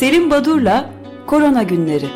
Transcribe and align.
Selim 0.00 0.30
Badur'la 0.30 0.90
Korona 1.26 1.62
Günleri. 1.62 2.06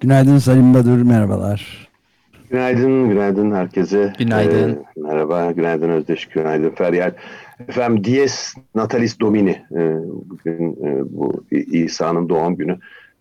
Günaydın 0.00 0.38
Salim 0.38 0.74
Badur, 0.74 1.02
merhabalar. 1.02 1.88
Günaydın, 2.50 3.08
günaydın 3.08 3.54
herkese. 3.54 4.12
Günaydın. 4.18 4.70
Ee, 4.70 5.00
merhaba, 5.00 5.50
günaydın 5.52 5.88
Özdeş, 5.88 6.26
günaydın 6.26 6.70
Feryal. 6.70 7.12
Efendim 7.68 8.04
Dies 8.04 8.54
Natalis 8.74 9.20
Domini. 9.20 9.62
Ee, 9.72 9.96
bugün 10.04 10.72
e, 10.72 11.12
bu 11.12 11.44
İsa'nın 11.50 12.28
doğum 12.28 12.56
günü. 12.56 12.78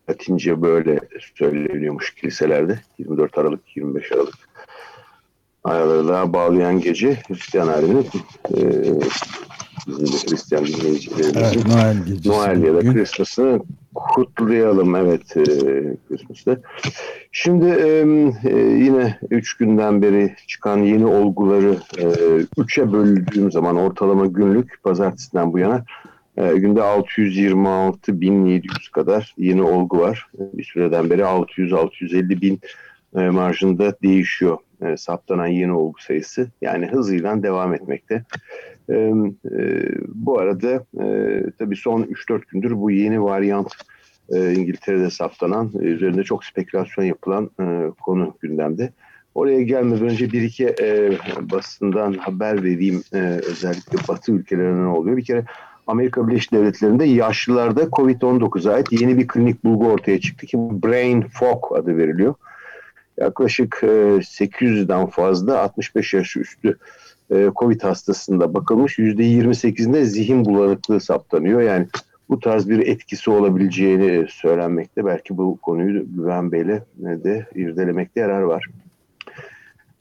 Latince 0.10 0.62
böyle 0.62 1.00
söyleniyormuş 1.36 2.16
kiliselerde. 2.16 2.80
24 2.98 3.38
Aralık, 3.38 3.78
25 3.78 4.12
Aralık 4.12 4.36
aralarına 5.64 6.34
bağlayan 6.34 6.80
gece 6.80 7.18
Hristiyan 7.27 7.68
aleminin 7.68 8.08
e, 8.50 8.60
bizim 9.88 10.05
de 10.05 10.18
Hristiyan 10.30 10.66
dinleyicilerimizin 10.66 11.40
Evet, 11.40 11.66
Noel 11.66 12.05
gecesi. 12.05 12.30
Noel 12.30 12.64
ya 12.64 12.76
da. 12.76 12.80
Christmas'ı 12.80 13.60
kutlayalım 13.96 14.96
evet 14.96 15.38
e. 15.38 16.58
Şimdi 17.32 17.66
e, 17.66 18.05
e, 18.44 18.60
yine 18.60 19.20
üç 19.32 19.58
günden 19.58 20.02
beri 20.02 20.36
çıkan 20.48 20.77
yeni 20.77 21.05
olguları 21.05 21.77
e, 21.98 22.05
üçe 22.58 22.94
böldüğüm 22.94 23.52
zaman 23.52 23.76
ortalama 23.76 24.26
günlük 24.26 24.84
pazartesinden 24.84 25.54
bu 25.54 25.60
yana 25.60 25.86
e, 26.38 26.58
günde 26.58 26.80
626.700 26.80 28.91
kadar 28.91 29.34
yeni 29.38 29.63
olgu 29.63 29.99
var. 29.99 30.27
E, 30.35 30.57
Bir 30.57 30.63
süreden 30.63 31.09
beri 31.09 31.21
600-650 31.21 32.41
bin 32.41 32.60
e, 33.15 33.29
marjında 33.29 33.96
değişiyor 34.04 34.57
e, 34.82 34.98
saptanan 34.98 35.48
yeni 35.48 35.71
olgu 35.71 35.99
sayısı. 35.99 36.48
Yani 36.62 36.87
hızıyla 36.87 37.43
devam 37.43 37.74
etmekte. 37.74 38.24
E, 38.90 38.93
e, 38.93 39.12
bu 40.07 40.40
arada 40.40 40.85
e, 41.04 41.05
tabii 41.59 41.76
son 41.76 42.04
3-4 42.04 42.41
gündür 42.52 42.77
bu 42.77 42.91
yeni 42.91 43.24
varyant 43.24 43.74
e, 44.29 44.54
İngiltere'de 44.54 45.09
saptanan, 45.09 45.71
üzerinde 45.79 46.24
çok 46.24 46.46
spekülasyon 46.46 47.05
yapılan 47.05 47.49
konu 48.02 48.34
gündemde. 48.41 48.93
Oraya 49.35 49.62
gelmeden 49.62 50.09
önce 50.09 50.32
bir 50.32 50.41
iki 50.41 50.65
e, 50.65 51.12
basından 51.41 52.13
haber 52.13 52.63
vereyim 52.63 53.04
e, 53.13 53.18
özellikle 53.49 53.98
Batı 54.07 54.32
ülkelerine 54.32 54.84
ne 54.84 54.87
oluyor. 54.87 55.18
Bir 55.18 55.26
kere 55.26 55.46
Amerika 55.87 56.27
Birleşik 56.27 56.51
Devletleri'nde 56.51 57.05
yaşlılarda 57.05 57.82
COVID-19'a 57.82 58.74
ait 58.74 58.91
yeni 58.91 59.18
bir 59.18 59.27
klinik 59.27 59.63
bulgu 59.63 59.87
ortaya 59.87 60.20
çıktı 60.20 60.46
ki 60.46 60.57
Brain 60.57 61.21
Fog 61.21 61.71
adı 61.76 61.98
veriliyor. 61.98 62.34
Yaklaşık 63.18 63.79
e, 63.84 63.87
800'den 63.87 65.06
fazla 65.06 65.59
65 65.59 66.13
yaş 66.13 66.38
üstü 66.38 66.78
e, 67.31 67.50
COVID 67.56 67.81
hastasında 67.81 68.53
bakılmış. 68.53 69.00
%28'inde 69.00 70.03
zihin 70.03 70.46
bulanıklığı 70.46 71.00
saptanıyor. 71.02 71.62
Yani 71.62 71.88
bu 72.29 72.40
tarz 72.40 72.69
bir 72.69 72.88
etkisi 72.88 73.31
olabileceğini 73.31 74.28
söylenmekte. 74.29 75.06
Belki 75.06 75.38
bu 75.38 75.57
konuyu 75.57 76.06
Güven 76.16 76.52
Bey'le 76.52 76.81
de 76.97 77.46
irdelemekte 77.56 78.19
yarar 78.19 78.41
var. 78.41 78.66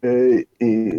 Ee, 0.05 0.45
e, 0.62 0.93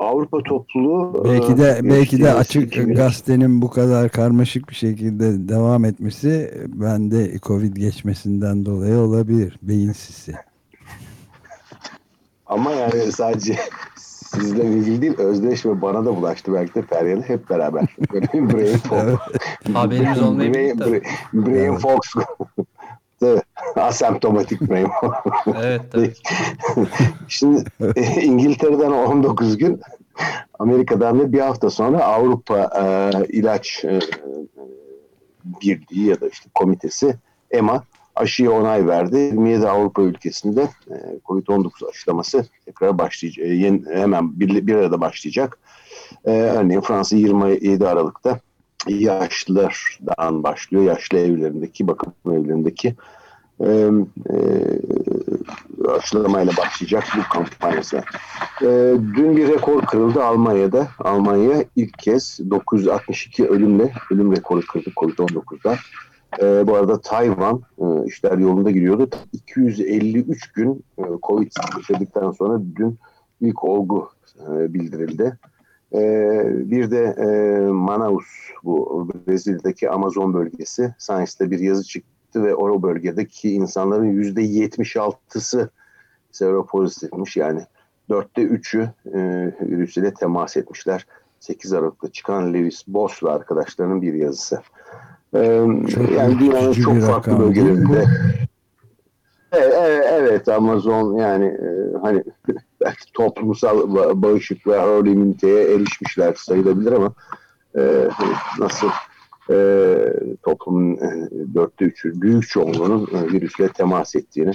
Avrupa 0.00 0.42
topluluğu 0.42 1.24
Belki 1.24 1.58
de 1.58 1.78
e, 1.80 1.90
belki 1.90 2.22
de 2.22 2.34
açık 2.34 2.62
2000 2.62 2.94
gazetenin 2.94 3.62
bu 3.62 3.70
kadar 3.70 4.08
karmaşık 4.08 4.68
bir 4.68 4.74
şekilde 4.74 5.48
devam 5.48 5.84
etmesi 5.84 6.54
bende 6.68 7.38
Covid 7.38 7.76
geçmesinden 7.76 8.66
dolayı 8.66 8.98
olabilir. 8.98 9.58
Beyin 9.62 9.92
sisi. 9.92 10.34
Ama 12.46 12.72
yani 12.72 13.12
sadece 13.12 13.56
sizle 13.96 14.64
ilgili 14.64 15.02
değil 15.02 15.18
Özdeş 15.18 15.66
ve 15.66 15.82
bana 15.82 16.04
da 16.04 16.16
bulaştı 16.16 16.52
belki 16.52 16.74
de 16.74 16.82
Feryal'e 16.82 17.22
hep 17.22 17.50
beraber. 17.50 17.96
Böyle 18.12 18.26
brain 18.32 18.76
fog. 18.76 19.20
Haberimiz 19.72 20.22
olmayabilir 20.22 20.78
brain, 20.78 21.02
brain, 21.32 21.46
brain 21.46 21.76
fog. 21.76 22.00
Tabii, 23.20 23.40
Asemptomatik 23.80 24.58
fog. 24.58 25.14
Evet 25.62 25.82
tabii. 25.92 26.12
Şimdi 27.28 27.64
e, 27.96 28.22
İngiltere'den 28.22 28.90
19 28.92 29.58
gün 29.58 29.80
Amerika'dan 30.58 31.18
da 31.20 31.32
bir 31.32 31.40
hafta 31.40 31.70
sonra 31.70 32.04
Avrupa 32.04 32.70
e, 32.78 33.10
ilaç 33.28 33.84
e, 33.84 33.98
birliği 35.44 36.06
ya 36.06 36.20
da 36.20 36.28
işte 36.28 36.50
komitesi 36.54 37.16
EMA 37.50 37.84
aşıya 38.14 38.50
onay 38.50 38.86
verdi. 38.86 39.16
27 39.16 39.68
Avrupa 39.68 40.02
ülkesinde 40.02 40.68
e, 40.90 40.94
COVID-19 41.24 41.90
aşılaması 41.90 42.46
tekrar 42.64 42.98
başlayacak. 42.98 43.46
e, 43.46 43.48
yeni- 43.48 43.84
hemen 43.94 44.40
bir, 44.40 44.66
bir 44.66 44.74
arada 44.74 45.00
başlayacak. 45.00 45.58
E, 46.24 46.30
örneğin 46.30 46.80
Fransa 46.80 47.16
27 47.16 47.88
Aralık'ta 47.88 48.40
yaşlılardan 48.88 50.42
başlıyor. 50.42 50.84
Yaşlı 50.84 51.18
evlerindeki, 51.18 51.86
bakım 51.88 52.12
evlerindeki 52.26 52.94
e, 53.60 53.90
e, 54.30 54.38
aşılamayla 55.88 56.52
başlayacak 56.56 57.04
bu 57.16 57.32
kampanyası. 57.32 57.96
E, 58.62 58.66
dün 59.16 59.36
bir 59.36 59.48
rekor 59.48 59.82
kırıldı 59.82 60.24
Almanya'da. 60.24 60.88
Almanya 60.98 61.64
ilk 61.76 61.98
kez 61.98 62.40
962 62.50 63.48
ölümle 63.48 63.92
ölüm 64.10 64.36
rekoru 64.36 64.60
kırdı 64.66 64.90
COVID-19'da. 64.96 65.76
E, 66.42 66.66
bu 66.66 66.74
arada 66.76 67.00
Tayvan 67.00 67.62
e, 67.78 68.06
işler 68.06 68.38
yolunda 68.38 68.70
gidiyordu. 68.70 69.10
253 69.32 70.52
gün 70.52 70.84
e, 70.98 71.02
Covid 71.22 71.52
yaşadıktan 71.76 72.32
sonra 72.32 72.60
dün 72.76 72.98
ilk 73.40 73.64
olgu 73.64 74.08
e, 74.40 74.74
bildirildi. 74.74 75.38
E, 75.94 76.00
bir 76.70 76.90
de 76.90 77.04
e, 77.18 77.26
Manaus 77.70 78.24
bu 78.64 79.08
Brezilya'daki 79.28 79.90
Amazon 79.90 80.34
bölgesi 80.34 80.94
Science'da 80.98 81.50
bir 81.50 81.58
yazı 81.58 81.84
çıktı 81.84 82.15
ve 82.34 82.54
o 82.54 82.82
bölgedeki 82.82 83.50
insanların 83.50 84.04
yüzde 84.04 84.42
76'sı 84.42 85.70
seropozitifmiş 86.32 87.36
yani 87.36 87.60
dörtte 88.10 88.42
üçü 88.42 88.90
e, 89.14 89.18
virüsüyle 89.60 90.14
temas 90.14 90.56
etmişler. 90.56 91.06
8 91.40 91.72
Aralık'ta 91.72 92.08
çıkan 92.12 92.54
Lewis 92.54 92.88
Boss 92.88 93.22
ve 93.22 93.30
arkadaşlarının 93.30 94.02
bir 94.02 94.14
yazısı. 94.14 94.60
E, 95.34 95.66
Çok 95.94 96.10
yani 96.10 96.38
dünyanın 96.38 96.72
çok 96.72 97.00
farklı 97.00 97.38
bölgelerinde 97.38 98.04
Evet, 99.52 100.06
evet, 100.10 100.48
Amazon 100.48 101.14
yani 101.14 101.44
e, 101.44 101.98
hani 102.02 102.24
belki 102.84 103.12
toplumsal 103.12 103.78
ba- 103.78 104.22
bağışıklığa, 104.22 104.82
herd 104.82 105.06
immunite'ye 105.06 105.74
erişmişler 105.74 106.34
sayılabilir 106.34 106.92
ama 106.92 107.12
e, 107.78 108.08
nasıl 108.58 108.88
e, 109.50 109.96
toplumun 110.42 110.96
e, 110.96 111.28
dörtte 111.54 111.84
üçü, 111.84 112.20
büyük 112.20 112.48
çoğunluğunun 112.48 113.08
e, 113.14 113.32
virüsle 113.32 113.68
temas 113.68 114.16
ettiğini 114.16 114.52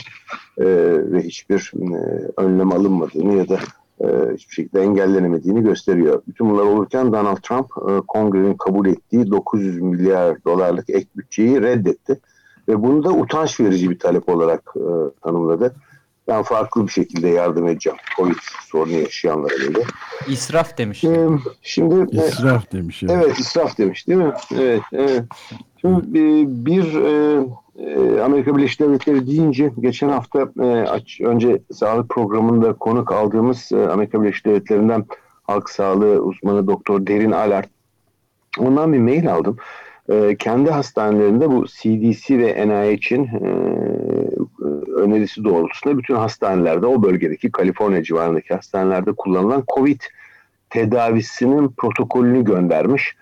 e, 0.57 0.65
ve 1.11 1.21
hiçbir 1.21 1.71
e, 1.75 1.95
önlem 2.37 2.71
alınmadığını 2.71 3.33
ya 3.33 3.49
da 3.49 3.59
e, 4.01 4.33
hiçbir 4.33 4.53
şekilde 4.53 4.81
engellenemediğini 4.81 5.63
gösteriyor. 5.63 6.21
Bütün 6.27 6.49
bunlar 6.49 6.63
olurken 6.63 7.13
Donald 7.13 7.37
Trump 7.37 7.67
e, 7.89 8.01
kongrenin 8.07 8.53
kabul 8.53 8.85
ettiği 8.85 9.31
900 9.31 9.81
milyar 9.81 10.43
dolarlık 10.43 10.89
ek 10.89 11.07
bütçeyi 11.17 11.61
reddetti. 11.61 12.19
Ve 12.67 12.83
bunu 12.83 13.03
da 13.03 13.11
utanç 13.11 13.59
verici 13.59 13.89
bir 13.89 13.99
talep 13.99 14.29
olarak 14.29 14.73
e, 14.75 14.83
tanımladı. 15.23 15.75
Ben 16.31 16.43
farklı 16.43 16.87
bir 16.87 16.91
şekilde 16.91 17.27
yardım 17.27 17.67
edeceğim. 17.67 17.99
Covid 18.17 18.35
sorunu 18.65 18.91
yaşayanlara 18.91 19.53
böyle. 19.59 19.83
İsraf 20.27 20.77
demiş. 20.77 21.03
E, 21.03 21.27
şimdi 21.61 22.17
e, 22.17 22.27
İsraf 22.27 22.71
demiş. 22.71 23.03
ya. 23.03 23.09
Evet 23.11 23.39
israf 23.39 23.77
demiş 23.77 24.07
değil 24.07 24.19
mi? 24.19 24.33
Evet. 24.55 24.81
evet. 24.93 25.23
Şimdi 25.81 26.19
e, 26.19 26.45
bir 26.65 26.95
e, 26.95 27.43
e, 27.77 28.21
Amerika 28.21 28.57
Birleşik 28.57 28.79
Devletleri 28.79 29.27
deyince 29.27 29.71
geçen 29.79 30.09
hafta 30.09 30.49
e, 30.61 30.65
aç, 30.65 31.21
önce 31.21 31.61
sağlık 31.71 32.09
programında 32.09 32.73
konuk 32.73 33.11
aldığımız 33.11 33.71
e, 33.71 33.87
Amerika 33.87 34.23
Birleşik 34.23 34.45
Devletleri'nden 34.45 35.05
halk 35.43 35.69
sağlığı 35.69 36.21
uzmanı 36.21 36.67
Doktor 36.67 37.07
Derin 37.07 37.31
Alert 37.31 37.69
ondan 38.59 38.93
bir 38.93 38.99
mail 38.99 39.33
aldım. 39.33 39.57
E, 40.09 40.35
kendi 40.39 40.69
hastanelerinde 40.69 41.51
bu 41.51 41.65
CDC 41.65 42.39
ve 42.39 42.67
NIH'in 42.67 43.23
e, 43.23 43.51
önerisi 44.95 45.43
doğrultusunda 45.43 45.97
bütün 45.97 46.15
hastanelerde 46.15 46.85
o 46.85 47.03
bölgedeki 47.03 47.51
Kaliforniya 47.51 48.03
civarındaki 48.03 48.53
hastanelerde 48.53 49.11
kullanılan 49.11 49.63
COVID 49.75 50.01
tedavisinin 50.69 51.73
protokolünü 51.77 52.43
göndermiş. 52.43 53.15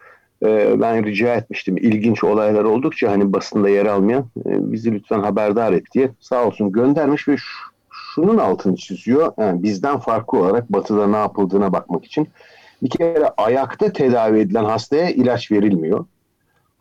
Ee, 0.45 0.81
ben 0.81 1.05
rica 1.05 1.35
etmiştim 1.35 1.77
ilginç 1.77 2.23
olaylar 2.23 2.63
oldukça 2.63 3.11
hani 3.11 3.33
basında 3.33 3.69
yer 3.69 3.85
almayan 3.85 4.21
e, 4.21 4.71
bizi 4.71 4.91
lütfen 4.91 5.19
haberdar 5.19 5.73
et 5.73 5.83
diye 5.93 6.09
sağ 6.19 6.45
olsun 6.45 6.71
göndermiş 6.71 7.27
ve 7.27 7.37
şu- 7.37 7.69
şunun 7.91 8.37
altını 8.37 8.75
çiziyor. 8.75 9.33
Yani 9.37 9.63
bizden 9.63 9.97
farklı 9.99 10.39
olarak 10.39 10.73
batıda 10.73 11.07
ne 11.07 11.17
yapıldığına 11.17 11.73
bakmak 11.73 12.05
için 12.05 12.27
bir 12.83 12.89
kere 12.89 13.29
ayakta 13.37 13.93
tedavi 13.93 14.39
edilen 14.39 14.65
hastaya 14.65 15.09
ilaç 15.09 15.51
verilmiyor. 15.51 16.05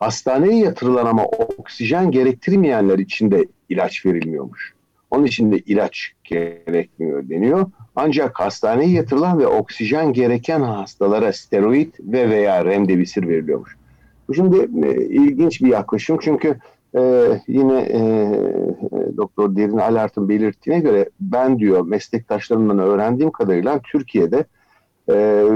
Hastaneye 0.00 0.58
yatırılan 0.58 1.06
ama 1.06 1.24
oksijen 1.24 2.10
gerektirmeyenler 2.10 2.98
için 2.98 3.30
de 3.30 3.44
ilaç 3.68 4.06
verilmiyormuş. 4.06 4.74
Onun 5.10 5.24
için 5.24 5.52
de 5.52 5.58
ilaç 5.58 6.12
gerekmiyor 6.24 7.28
deniyor. 7.28 7.66
Ancak 7.96 8.40
hastaneye 8.40 8.90
yatırılan 8.90 9.38
ve 9.38 9.46
oksijen 9.46 10.12
gereken 10.12 10.60
hastalara 10.60 11.32
steroid 11.32 11.94
ve 12.00 12.30
veya 12.30 12.64
remdesivir 12.64 13.28
veriliyormuş. 13.28 13.76
Bu 14.28 14.34
şimdi 14.34 14.86
e, 14.86 15.04
ilginç 15.06 15.62
bir 15.62 15.68
yaklaşım 15.68 16.18
çünkü 16.20 16.58
e, 16.96 17.00
yine 17.48 17.80
e, 17.80 17.98
e, 17.98 19.16
Doktor 19.16 19.56
Derin 19.56 19.78
Alart'ın 19.78 20.28
belirttiğine 20.28 20.80
göre 20.80 21.08
ben 21.20 21.58
diyor 21.58 21.86
meslektaşlarımdan 21.86 22.78
öğrendiğim 22.78 23.30
kadarıyla 23.30 23.80
Türkiye'de 23.92 24.44
e, 25.08 25.14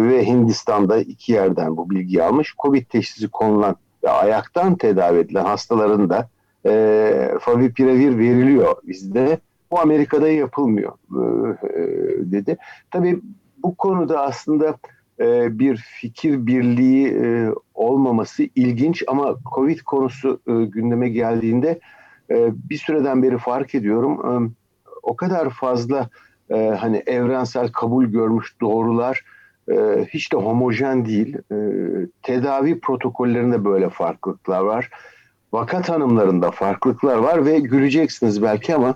ve 0.09 0.27
Hindistan'da 0.27 0.99
iki 0.99 1.33
yerden 1.33 1.77
bu 1.77 1.91
bilgiyi 1.91 2.23
almış. 2.23 2.55
Covid 2.63 2.87
teşhisi 2.87 3.29
konulan 3.29 3.77
ve 4.05 4.11
ayaktan 4.11 4.77
tedavi 4.77 5.19
edilen 5.19 5.45
hastaların 5.45 6.11
da 6.11 6.29
e, 6.67 7.35
favipiravir 7.41 8.19
veriliyor 8.19 8.77
bizde. 8.87 9.39
Bu 9.71 9.81
Amerika'da 9.81 10.29
yapılmıyor 10.29 10.93
e, 11.65 11.81
dedi. 12.33 12.57
Tabii 12.91 13.21
bu 13.63 13.75
konuda 13.75 14.21
aslında 14.21 14.79
e, 15.21 15.59
bir 15.59 15.77
fikir 15.77 16.47
birliği 16.47 17.09
e, 17.09 17.49
olmaması 17.75 18.43
ilginç 18.55 19.05
ama 19.07 19.37
Covid 19.55 19.81
konusu 19.81 20.41
e, 20.47 20.53
gündeme 20.65 21.09
geldiğinde 21.09 21.81
e, 22.31 22.53
bir 22.71 22.77
süreden 22.77 23.23
beri 23.23 23.39
fark 23.39 23.75
ediyorum. 23.75 24.13
E, 24.13 24.51
o 25.03 25.17
kadar 25.17 25.51
fazla 25.51 26.09
e, 26.51 26.69
hani 26.69 27.03
evrensel 27.07 27.73
kabul 27.73 28.05
görmüş 28.05 28.61
doğrular 28.61 29.25
e, 29.71 30.07
hiç 30.09 30.33
de 30.33 30.37
homojen 30.37 31.05
değil. 31.05 31.37
E, 31.53 31.57
tedavi 32.23 32.81
protokollerinde 32.81 33.65
böyle 33.65 33.89
farklılıklar 33.89 34.61
var. 34.61 34.91
Vaka 35.53 35.83
tanımlarında 35.83 36.51
farklılıklar 36.51 37.17
var 37.17 37.47
ve 37.47 37.59
göreceksiniz 37.59 38.43
belki 38.43 38.75
ama 38.75 38.95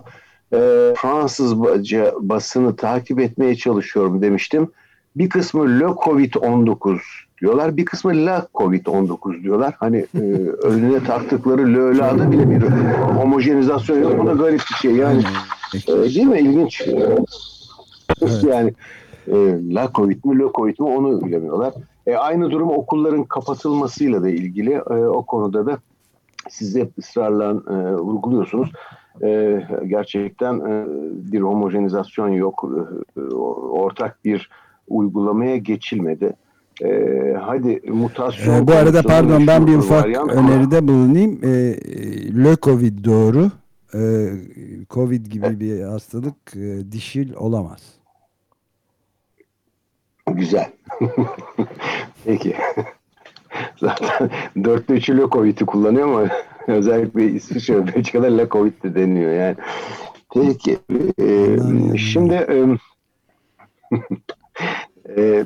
e, 0.52 0.58
Fransızca 0.96 2.14
basını 2.20 2.76
takip 2.76 3.20
etmeye 3.20 3.54
çalışıyorum 3.54 4.22
demiştim. 4.22 4.68
Bir 5.16 5.28
kısmı 5.28 5.80
Le 5.80 5.84
Covid-19 5.84 6.98
diyorlar. 7.40 7.76
Bir 7.76 7.84
kısmı 7.84 8.26
La 8.26 8.46
Covid-19 8.54 9.42
diyorlar. 9.42 9.74
Hani 9.78 10.06
e, 10.14 10.20
önüne 10.62 11.04
taktıkları 11.04 11.74
Le 11.74 11.98
La'da 11.98 12.32
bile 12.32 12.50
bir 12.50 12.62
homojenizasyon 13.00 14.02
yok. 14.02 14.18
Bu 14.18 14.26
da 14.26 14.32
garip 14.32 14.60
bir 14.70 14.74
şey 14.74 14.92
yani. 14.92 15.22
E, 15.88 15.92
değil 15.92 16.26
mi? 16.26 16.38
İlginç. 16.38 16.82
Evet. 18.22 18.44
Yani 18.44 18.74
e, 19.28 19.34
La 19.74 19.90
Covid 19.94 20.24
mi, 20.24 20.38
Le 20.38 20.44
Covid 20.54 20.78
mi 20.78 20.86
onu 20.86 21.24
bilemiyorlar. 21.24 21.72
E, 22.06 22.16
aynı 22.16 22.50
durum 22.50 22.70
okulların 22.70 23.24
kapatılmasıyla 23.24 24.22
da 24.22 24.28
ilgili. 24.28 24.72
E, 24.72 24.94
o 24.94 25.22
konuda 25.26 25.66
da 25.66 25.78
siz 26.50 26.76
hep 26.76 26.98
ısrarla 26.98 27.50
e, 27.50 27.94
vurguluyorsunuz. 27.94 28.72
E, 29.22 29.60
gerçekten 29.86 30.54
e, 30.54 30.84
bir 31.32 31.40
homojenizasyon 31.40 32.28
yok. 32.28 32.70
E, 33.16 33.20
ortak 33.70 34.24
bir 34.24 34.50
uygulamaya 34.88 35.56
geçilmedi. 35.56 36.36
E, 36.84 36.90
hadi 37.40 37.80
mutasyon... 37.88 38.54
E, 38.62 38.66
bu 38.66 38.72
arada 38.72 39.02
pardon 39.02 39.46
ben 39.46 39.66
bir 39.66 39.74
ufak 39.74 40.06
öneride 40.06 40.78
ama... 40.78 40.88
bulunayım. 40.88 41.40
E, 41.42 41.48
Le 42.44 42.56
Covid 42.62 43.04
doğru. 43.04 43.50
E, 43.94 44.30
Covid 44.90 45.26
gibi 45.26 45.46
evet. 45.46 45.60
bir 45.60 45.82
hastalık 45.82 46.56
e, 46.56 46.92
dişil 46.92 47.34
olamaz. 47.34 47.80
Güzel. 50.32 50.72
Peki. 52.24 52.56
Zaten 53.76 54.30
dörtte 54.64 54.94
üçü 54.94 55.18
Le 55.18 55.22
Covid'i 55.32 55.66
kullanıyor 55.66 56.08
ama 56.08 56.28
özellikle 56.66 57.30
İsviçre 57.30 57.76
ve 57.76 57.86
Belçika'da 57.86 58.26
Le 58.26 58.48
Covid 58.48 58.82
de 58.82 58.94
deniyor 58.94 59.32
yani. 59.32 59.56
Peki. 60.34 60.78
E, 61.20 61.58
şimdi 61.98 62.34
e, 62.34 62.64
e, 65.16 65.44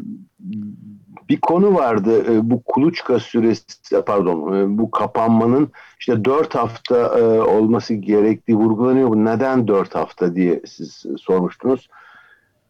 bir 1.30 1.40
konu 1.40 1.74
vardı 1.74 2.32
e, 2.32 2.50
bu 2.50 2.62
kuluçka 2.62 3.20
süresi 3.20 4.02
pardon 4.06 4.56
e, 4.56 4.78
bu 4.78 4.90
kapanmanın 4.90 5.70
işte 6.00 6.24
dört 6.24 6.54
hafta 6.54 7.18
e, 7.18 7.22
olması 7.40 7.94
gerektiği 7.94 8.56
vurgulanıyor. 8.56 9.08
Bu 9.08 9.24
neden 9.24 9.68
dört 9.68 9.94
hafta 9.94 10.34
diye 10.34 10.60
siz 10.66 11.04
sormuştunuz. 11.18 11.88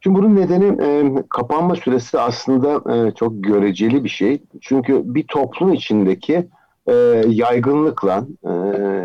Şimdi 0.02 0.18
bunun 0.18 0.36
nedeni 0.36 0.82
e, 0.82 1.14
kapanma 1.28 1.76
süresi 1.76 2.18
aslında 2.18 2.94
e, 2.94 3.14
çok 3.14 3.44
göreceli 3.44 4.04
bir 4.04 4.08
şey. 4.08 4.42
Çünkü 4.60 5.02
bir 5.04 5.26
toplum 5.26 5.72
içindeki 5.72 6.48
e, 6.86 6.94
yaygınlıkla, 7.26 8.26
e, 8.44 8.50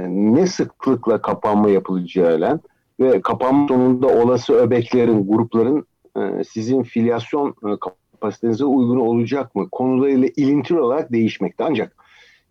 ne 0.10 0.48
sıklıkla 0.48 1.22
kapanma 1.22 1.70
yapılacağıyla 1.70 2.60
ve 3.00 3.22
kapanma 3.22 3.68
sonunda 3.68 4.08
olası 4.08 4.54
öbeklerin, 4.54 5.28
grupların 5.28 5.86
e, 6.18 6.44
sizin 6.44 6.84
filyasyon 6.84 7.50
e, 7.50 7.68
kapasitenize 7.80 8.66
uygun 8.66 9.00
olacak 9.00 9.56
mı 9.56 9.70
konularıyla 9.70 10.30
ilintili 10.36 10.80
olarak 10.80 11.12
değişmekte. 11.12 11.64
Ancak 11.64 11.96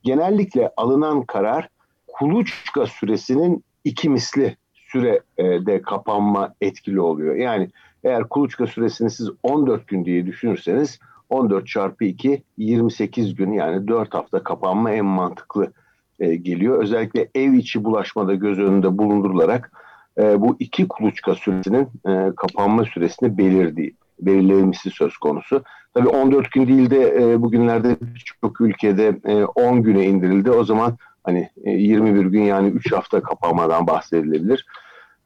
genellikle 0.03 0.71
alınan 0.77 1.23
karar 1.23 1.69
kuluçka 2.07 2.87
süresinin 2.87 3.65
iki 3.85 4.09
misli 4.09 4.57
sürede 4.75 5.83
kapanma 5.83 6.55
etkili 6.61 7.01
oluyor. 7.01 7.35
Yani 7.35 7.71
eğer 8.05 8.29
kuluçka 8.29 8.67
süresini 8.67 9.11
siz 9.11 9.31
14 9.43 9.89
gün 9.89 10.05
diye 10.05 10.27
düşünürseniz 10.27 10.99
14 11.31 11.67
çarpı 11.67 12.05
2 12.05 12.43
28 12.59 13.35
gün 13.35 13.53
yani 13.53 13.89
4 13.89 14.15
hafta 14.15 14.43
kapanma 14.43 14.91
en 14.91 15.05
mantıklı 15.05 15.73
e, 16.21 16.35
geliyor. 16.35 16.83
Özellikle 16.83 17.29
ev 17.35 17.53
içi 17.53 17.85
bulaşmada 17.85 18.35
göz 18.35 18.59
önünde 18.59 18.99
bulundurularak 18.99 19.73
e, 20.19 20.41
bu 20.41 20.57
iki 20.59 20.89
kuluçka 20.89 21.35
süresinin 21.35 21.89
e, 22.09 22.33
kapanma 22.37 22.85
süresini 22.85 23.39
belirdiği 23.39 23.95
belirlenmesi 24.21 24.91
söz 24.91 25.17
konusu. 25.17 25.63
Tabii 25.95 26.09
14 26.09 26.53
gün 26.53 26.67
değil 26.67 26.91
de 26.91 27.17
e, 27.23 27.43
bugünlerde 27.43 27.97
birçok 28.01 28.61
ülkede 28.61 29.19
e, 29.25 29.45
10 29.45 29.83
güne 29.83 30.07
indirildi. 30.07 30.51
O 30.51 30.65
zaman 30.65 30.97
hani 31.25 31.51
e, 31.65 31.71
21 31.71 32.27
gün 32.27 32.43
yani 32.43 32.69
3 32.69 32.93
hafta 32.93 33.23
kapanmadan 33.23 33.87
bahsedilebilir. 33.87 34.67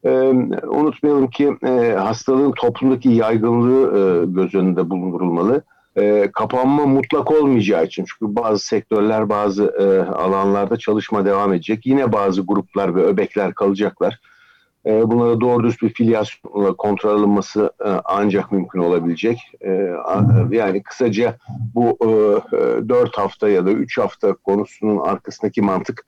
E, 0.04 0.10
unutmayalım 0.68 1.30
ki 1.30 1.56
e, 1.66 1.94
hastalığın 1.98 2.52
toplumdaki 2.52 3.08
yaygınlığı 3.08 3.98
e, 3.98 4.26
göz 4.26 4.54
önünde 4.54 4.90
bulundurulmalı. 4.90 5.62
E, 5.96 6.30
kapanma 6.32 6.86
mutlak 6.86 7.30
olmayacağı 7.30 7.84
için 7.84 8.04
çünkü 8.04 8.34
bazı 8.34 8.66
sektörler 8.66 9.28
bazı 9.28 9.64
e, 9.64 10.10
alanlarda 10.12 10.76
çalışma 10.76 11.24
devam 11.24 11.52
edecek. 11.52 11.86
Yine 11.86 12.12
bazı 12.12 12.42
gruplar 12.42 12.94
ve 12.94 13.02
öbekler 13.02 13.54
kalacaklar. 13.54 14.20
E, 14.86 15.10
bunlara 15.10 15.40
doğru 15.40 15.64
düz 15.64 15.82
bir 15.82 15.94
filyasyonla 15.94 16.72
kontrol 16.72 17.18
alınması 17.18 17.72
e, 17.84 17.88
ancak 18.04 18.52
mümkün 18.52 18.80
olabilecek. 18.80 19.38
E, 19.60 19.92
yani 20.50 20.82
kısaca 20.82 21.36
bu 21.74 21.98
e, 22.02 22.88
4 22.88 23.18
hafta 23.18 23.48
ya 23.48 23.66
da 23.66 23.70
3 23.70 23.98
hafta 23.98 24.34
konusunun 24.34 24.98
arkasındaki 24.98 25.62
mantık 25.62 26.04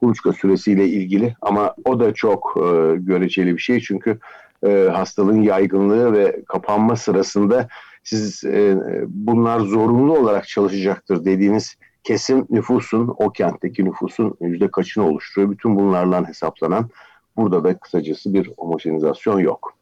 kuluçka 0.00 0.32
süresiyle 0.32 0.88
ilgili 0.88 1.34
ama 1.42 1.74
o 1.84 2.00
da 2.00 2.14
çok 2.14 2.54
e, 2.56 2.96
göreceli 2.96 3.54
bir 3.54 3.62
şey 3.62 3.80
çünkü 3.80 4.18
e, 4.66 4.88
hastalığın 4.92 5.42
yaygınlığı 5.42 6.12
ve 6.12 6.42
kapanma 6.48 6.96
sırasında 6.96 7.68
siz 8.04 8.44
e, 8.44 8.76
bunlar 9.08 9.60
zorunlu 9.60 10.18
olarak 10.18 10.48
çalışacaktır 10.48 11.24
dediğiniz 11.24 11.76
kesim 12.04 12.46
nüfusun 12.50 13.14
o 13.18 13.30
kentteki 13.30 13.84
nüfusun 13.84 14.36
yüzde 14.40 14.70
kaçını 14.70 15.06
oluşturuyor. 15.06 15.52
Bütün 15.52 15.76
bunlarla 15.76 16.28
hesaplanan 16.28 16.90
burada 17.36 17.64
da 17.64 17.78
kısacası 17.78 18.34
bir 18.34 18.50
homojenizasyon 18.58 19.38
yok. 19.38 19.74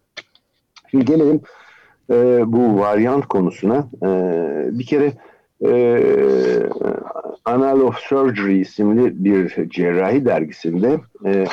Şimdi 0.91 1.05
gelelim 1.05 1.41
e, 2.11 2.43
bu 2.47 2.79
varyant 2.79 3.27
konusuna. 3.27 3.89
E, 4.03 4.09
bir 4.79 4.87
kere 4.87 5.13
e, 5.65 5.71
Annal 7.45 7.81
of 7.81 7.99
Surgery 7.99 8.61
isimli 8.61 9.25
bir 9.25 9.71
cerrahi 9.71 10.25
dergisinde 10.25 11.01
e, 11.27 11.47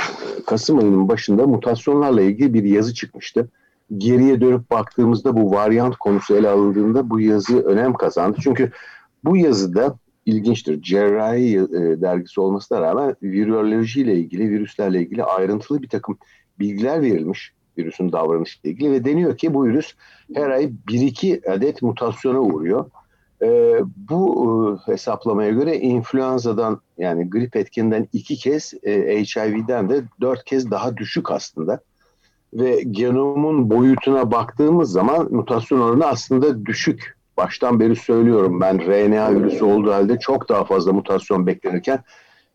Kasım 0.45 0.79
ayının 0.79 1.09
başında 1.09 1.47
mutasyonlarla 1.47 2.21
ilgili 2.21 2.53
bir 2.53 2.63
yazı 2.63 2.93
çıkmıştı. 2.93 3.49
Geriye 3.97 4.41
dönüp 4.41 4.71
baktığımızda 4.71 5.37
bu 5.37 5.51
varyant 5.51 5.95
konusu 5.95 6.35
ele 6.35 6.49
alındığında 6.49 7.09
bu 7.09 7.19
yazı 7.19 7.61
önem 7.61 7.93
kazandı. 7.93 8.37
Çünkü 8.43 8.71
bu 9.23 9.37
yazıda 9.37 9.97
ilginçtir. 10.25 10.81
Cerrahi 10.81 11.55
e, 11.57 12.01
dergisi 12.01 12.41
olmasına 12.41 12.81
rağmen 12.81 13.15
viroloji 13.23 14.01
ile 14.01 14.15
ilgili, 14.15 14.49
virüslerle 14.49 15.01
ilgili 15.01 15.23
ayrıntılı 15.23 15.81
bir 15.81 15.89
takım 15.89 16.17
bilgiler 16.59 17.01
verilmiş 17.01 17.53
virüsün 17.77 18.11
davranışıyla 18.11 18.71
ilgili 18.71 18.91
ve 18.91 19.05
deniyor 19.05 19.37
ki 19.37 19.53
bu 19.53 19.65
virüs 19.65 19.93
her 20.33 20.49
ay 20.49 20.71
1-2 20.87 21.51
adet 21.51 21.81
mutasyona 21.81 22.39
uğruyor 22.39 22.91
e, 23.41 23.79
bu 24.09 24.79
e, 24.87 24.91
hesaplamaya 24.91 25.51
göre 25.51 25.77
influenza'dan 25.77 26.81
yani 26.97 27.29
grip 27.29 27.55
etkinden 27.55 28.07
iki 28.13 28.35
kez 28.35 28.73
e, 28.83 29.23
HIV'den 29.23 29.89
de 29.89 30.03
dört 30.21 30.43
kez 30.43 30.71
daha 30.71 30.97
düşük 30.97 31.31
aslında. 31.31 31.79
Ve 32.53 32.81
genomun 32.91 33.69
boyutuna 33.69 34.31
baktığımız 34.31 34.91
zaman 34.91 35.33
mutasyon 35.33 35.79
oranı 35.79 36.05
aslında 36.05 36.65
düşük. 36.65 37.17
Baştan 37.37 37.79
beri 37.79 37.95
söylüyorum 37.95 38.61
ben 38.61 38.79
RNA 38.79 39.35
virüsü 39.35 39.65
olduğu 39.65 39.91
halde 39.91 40.19
çok 40.19 40.49
daha 40.49 40.63
fazla 40.63 40.93
mutasyon 40.93 41.47
beklenirken 41.47 41.99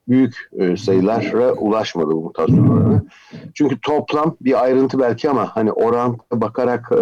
büyük 0.08 0.50
e, 0.58 0.76
sayılara 0.76 1.52
ulaşmadı 1.52 2.10
bu 2.10 2.22
mutasyon. 2.22 3.08
Çünkü 3.54 3.80
toplam 3.80 4.36
bir 4.40 4.62
ayrıntı 4.62 4.98
belki 4.98 5.30
ama 5.30 5.56
hani 5.56 5.72
oranta 5.72 6.40
bakarak 6.40 6.92
e, 6.92 7.00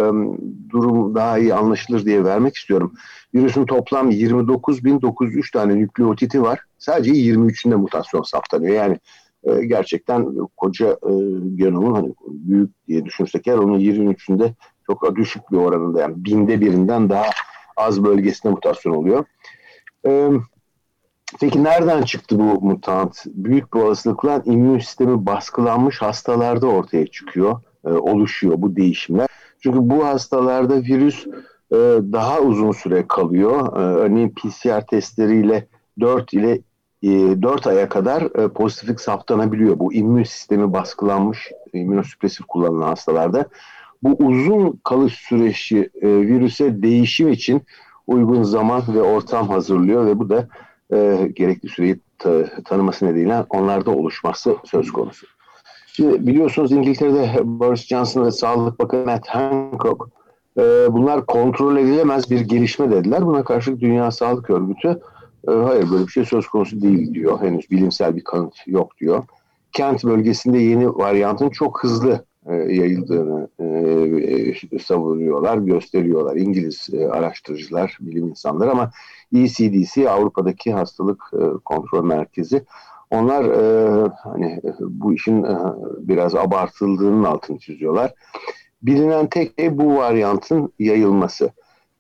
durum 0.71 1.15
daha 1.15 1.39
iyi 1.39 1.55
anlaşılır 1.55 2.05
diye 2.05 2.25
vermek 2.25 2.57
istiyorum. 2.57 2.95
Virüsün 3.35 3.67
toplam 3.67 4.11
29.903 4.11 5.53
tane 5.53 5.77
nükleotiti 5.77 6.43
var. 6.43 6.61
Sadece 6.79 7.13
23'ünde 7.13 7.75
mutasyon 7.75 8.23
saptanıyor. 8.23 8.75
Yani 8.75 8.99
e, 9.45 9.65
gerçekten 9.65 10.35
koca 10.57 10.89
e, 10.91 11.13
genomun 11.55 11.95
hani 11.95 12.15
büyük 12.27 12.71
diye 12.89 13.05
düşünürsek 13.05 13.47
eğer 13.47 13.57
onun 13.57 13.79
23'ünde 13.79 14.53
çok 14.87 15.17
düşük 15.17 15.53
bir 15.53 15.57
oranında 15.57 16.01
yani 16.01 16.15
binde 16.17 16.61
birinden 16.61 17.11
daha 17.11 17.27
az 17.77 18.05
bölgesinde 18.05 18.53
mutasyon 18.53 18.95
oluyor. 18.95 19.25
E, 20.07 20.31
peki 21.41 21.65
nereden 21.65 22.03
çıktı 22.03 22.39
bu 22.39 22.61
mutant? 22.61 23.25
Büyük 23.27 23.75
bir 23.75 23.79
olasılıkla 23.79 24.43
immün 24.45 24.79
sistemi 24.79 25.27
baskılanmış 25.27 26.03
hastalarda 26.03 26.67
ortaya 26.67 27.07
çıkıyor, 27.07 27.61
e, 27.85 27.89
oluşuyor 27.89 28.55
bu 28.59 28.77
değişimler. 28.77 29.29
Çünkü 29.61 29.79
bu 29.81 30.07
hastalarda 30.07 30.77
virüs 30.77 31.27
e, 31.73 31.77
daha 32.13 32.41
uzun 32.41 32.73
süre 32.73 33.07
kalıyor. 33.09 33.77
E, 33.77 33.81
örneğin 33.81 34.29
PCR 34.29 34.87
testleriyle 34.87 35.67
4 36.01 36.33
ile 36.33 36.61
4 37.03 37.67
aya 37.67 37.89
kadar 37.89 38.23
e, 38.23 38.49
pozitiflik 38.49 39.01
saptanabiliyor. 39.01 39.79
Bu 39.79 39.93
immün 39.93 40.23
sistemi 40.23 40.73
baskılanmış 40.73 41.53
immünosüpresif 41.73 42.47
kullanılan 42.47 42.87
hastalarda. 42.87 43.47
Bu 44.03 44.17
uzun 44.19 44.81
kalış 44.85 45.15
süreci 45.15 45.91
e, 46.03 46.09
virüse 46.09 46.83
değişim 46.83 47.29
için 47.29 47.63
uygun 48.07 48.43
zaman 48.43 48.83
ve 48.95 49.03
ortam 49.03 49.49
hazırlıyor 49.49 50.07
ve 50.07 50.19
bu 50.19 50.29
da 50.29 50.49
e, 50.93 51.29
gerekli 51.35 51.69
süreyi 51.69 52.01
ta, 52.19 52.63
tanıması 52.65 53.07
nedeniyle 53.07 53.45
onlarda 53.51 53.91
oluşması 53.91 54.57
söz 54.65 54.93
konusu. 54.93 55.27
Şimdi 55.87 56.27
biliyorsunuz 56.27 56.73
İngiltere'de 56.73 57.41
Boris 57.45 57.87
Johnson 57.87 58.25
ve 58.25 58.31
Sağlık 58.31 58.79
Bakanı 58.79 59.05
Matt 59.05 59.29
Hancock 59.29 60.09
e, 60.59 60.63
bunlar 60.91 61.27
kontrol 61.27 61.77
edilemez 61.77 62.31
bir 62.31 62.41
gelişme 62.41 62.91
dediler. 62.91 63.27
Buna 63.27 63.45
karşılık 63.45 63.81
Dünya 63.81 64.11
Sağlık 64.11 64.51
Örgütü 64.51 65.01
e, 65.49 65.53
hayır 65.53 65.91
böyle 65.91 66.07
bir 66.07 66.13
şey 66.13 66.25
söz 66.25 66.47
konusu 66.47 66.83
değil 66.83 67.15
diyor. 67.15 67.41
Henüz 67.41 67.71
bilimsel 67.71 68.17
bir 68.17 68.25
kanıt 68.25 68.55
yok 68.67 68.99
diyor. 69.01 69.25
Kent 69.73 70.05
bölgesinde 70.05 70.59
yeni 70.59 70.89
varyantın 70.89 71.51
çok 71.51 71.85
hızlı 71.85 72.25
e, 72.47 72.55
yayıldığını 72.55 73.49
e, 73.59 73.65
e, 74.73 74.79
savunuyorlar, 74.79 75.59
gösteriyorlar. 75.59 76.37
İngiliz 76.37 76.89
e, 76.93 77.07
araştırıcılar, 77.07 77.99
bilim 78.01 78.29
insanları 78.29 78.71
ama 78.71 78.91
ECDC 79.37 80.11
Avrupa'daki 80.11 80.73
hastalık 80.73 81.23
e, 81.33 81.43
kontrol 81.65 82.05
merkezi 82.05 82.65
onlar 83.11 83.45
e, 83.45 84.09
hani 84.23 84.61
bu 84.81 85.15
işin 85.15 85.45
e, 85.45 85.57
biraz 85.99 86.35
abartıldığının 86.35 87.25
altını 87.25 87.59
çiziyorlar. 87.59 88.15
Bilinen 88.83 89.27
tek 89.27 89.53
şey 89.59 89.79
bu 89.79 89.97
varyantın 89.97 90.73
yayılması. 90.79 91.51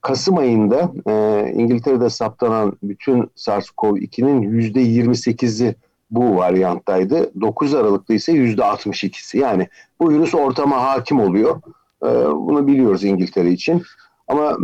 Kasım 0.00 0.38
ayında 0.38 0.92
e, 1.06 1.52
İngiltere'de 1.54 2.10
saptanan 2.10 2.72
bütün 2.82 3.30
SARS-CoV-2'nin 3.36 4.42
%28'i 4.42 5.74
bu 6.12 6.36
varyanttaydı. 6.36 7.40
9 7.40 7.74
Aralık'ta 7.74 8.14
ise 8.14 8.32
%62'si. 8.32 9.38
Yani 9.38 9.68
bu 10.00 10.10
virüs 10.10 10.34
ortama 10.34 10.82
hakim 10.82 11.20
oluyor. 11.20 11.62
E, 12.02 12.08
bunu 12.32 12.66
biliyoruz 12.66 13.04
İngiltere 13.04 13.50
için. 13.50 13.82
Ama 14.28 14.56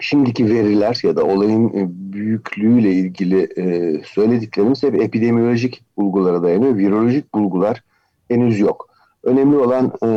şimdiki 0.00 0.50
veriler 0.50 1.00
ya 1.02 1.16
da 1.16 1.24
olayın 1.24 1.68
e, 1.68 1.86
büyüklüğüyle 2.12 2.92
ilgili 2.92 3.42
e, 3.56 4.02
söylediklerimiz 4.04 4.82
hep 4.82 4.94
epidemiolojik 4.94 5.84
bulgulara 5.96 6.42
dayanıyor. 6.42 6.76
Virolojik 6.76 7.34
bulgular 7.34 7.82
henüz 8.28 8.60
yok. 8.60 8.88
Önemli 9.22 9.56
olan 9.56 9.92
e, 10.02 10.08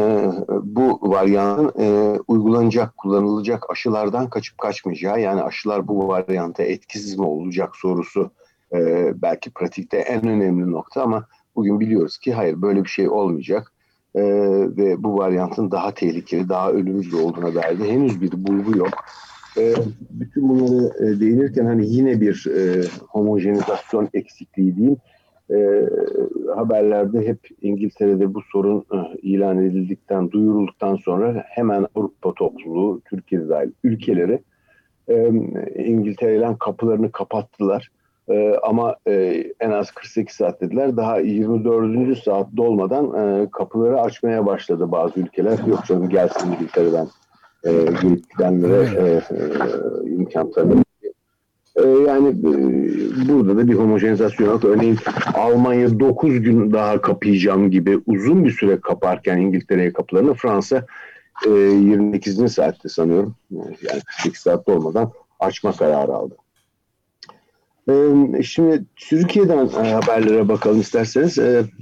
bu 0.64 1.00
varyantın 1.02 1.82
e, 1.82 2.18
uygulanacak, 2.28 2.98
kullanılacak 2.98 3.70
aşılardan 3.70 4.30
kaçıp 4.30 4.58
kaçmayacağı. 4.58 5.22
Yani 5.22 5.42
aşılar 5.42 5.88
bu 5.88 6.08
varyanta 6.08 6.64
etkisiz 6.64 7.18
mi 7.18 7.26
olacak 7.26 7.76
sorusu 7.76 8.32
e, 8.74 9.12
belki 9.22 9.50
pratikte 9.52 9.98
en 9.98 10.28
önemli 10.28 10.72
nokta 10.72 11.02
ama 11.02 11.28
bugün 11.56 11.80
biliyoruz 11.80 12.18
ki 12.18 12.34
hayır 12.34 12.62
böyle 12.62 12.84
bir 12.84 12.90
şey 12.90 13.10
olmayacak. 13.10 13.72
E, 14.16 14.24
ve 14.78 15.04
bu 15.04 15.18
varyantın 15.18 15.72
daha 15.72 15.94
tehlikeli, 15.94 16.50
daha 16.50 16.72
ölümcül 16.72 17.14
olduğuna 17.14 17.56
dair 17.56 17.80
de 17.80 17.92
henüz 17.92 18.22
bir 18.22 18.32
bulgu 18.32 18.78
yok. 18.78 18.90
E, 19.58 19.74
bütün 20.10 20.50
bunları 20.50 21.06
e, 21.06 21.20
değinirken 21.20 21.66
hani 21.66 21.88
yine 21.88 22.22
bir 22.22 22.46
e, 22.56 22.88
homojenizasyon 23.08 24.10
eksikliği 24.14 24.78
değil, 24.78 24.96
e, 25.52 25.90
haberlerde 26.56 27.28
hep 27.28 27.40
İngiltere'de 27.62 28.34
bu 28.34 28.42
sorun 28.52 28.86
e, 28.94 29.18
ilan 29.22 29.64
edildikten, 29.64 30.32
duyurulduktan 30.32 30.96
sonra 30.96 31.44
hemen 31.48 31.88
Avrupa 31.96 32.34
topluluğu, 32.34 33.02
Türkiye 33.06 33.50
dahil 33.50 33.72
ülkeleri 33.84 34.40
e, 35.08 35.28
İngiltere'den 35.76 36.56
kapılarını 36.56 37.12
kapattılar. 37.12 37.92
E, 38.30 38.56
ama 38.64 38.96
e, 39.08 39.44
en 39.60 39.72
az 39.72 39.92
48 39.92 40.36
saat 40.36 40.62
dediler. 40.62 40.98
Daha 40.98 41.20
24. 41.20 42.24
saat 42.24 42.48
dolmadan 42.58 43.14
e, 43.14 43.50
kapıları 43.52 44.02
açmaya 44.02 44.46
başladı 44.46 44.92
bazı 44.92 45.20
ülkeler. 45.20 45.60
Yok 45.68 45.86
canım 45.86 46.10
gelsin 46.10 46.52
İngiltere'den 46.52 47.08
e, 47.64 47.72
gelip 48.02 48.32
gidenlere 48.32 48.84
e, 48.98 49.06
e, 49.06 50.10
imkan 50.10 50.52
tanıyor. 50.52 50.84
Ee, 51.78 51.88
yani 51.88 52.30
e, 52.30 53.30
burada 53.30 53.58
da 53.58 53.68
bir 53.68 53.74
homojenizasyon 53.74 54.48
yok. 54.48 54.66
Örneğin 54.66 54.98
Almanya 55.34 56.00
9 56.00 56.42
gün 56.42 56.74
daha 56.74 57.02
kapayacağım 57.02 57.72
gibi 57.72 58.00
uzun 58.06 58.46
bir 58.46 58.52
süre 58.52 58.80
kaparken 58.80 59.38
İngiltere'ye 59.38 59.94
kapılarını 59.94 60.34
Fransa 60.34 60.86
28. 61.46 62.42
E, 62.42 62.48
saatte 62.48 62.90
sanıyorum 62.90 63.36
yani 63.52 64.02
48 64.06 64.42
saatte 64.42 64.72
olmadan 64.72 65.12
açma 65.40 65.72
kararı 65.72 66.14
aldı. 66.14 66.36
Ee, 67.90 68.44
şimdi 68.44 68.84
Türkiye'den 68.96 69.68
e, 69.68 69.92
haberlere 69.92 70.48
bakalım 70.48 70.82
isterseniz. 70.82 71.38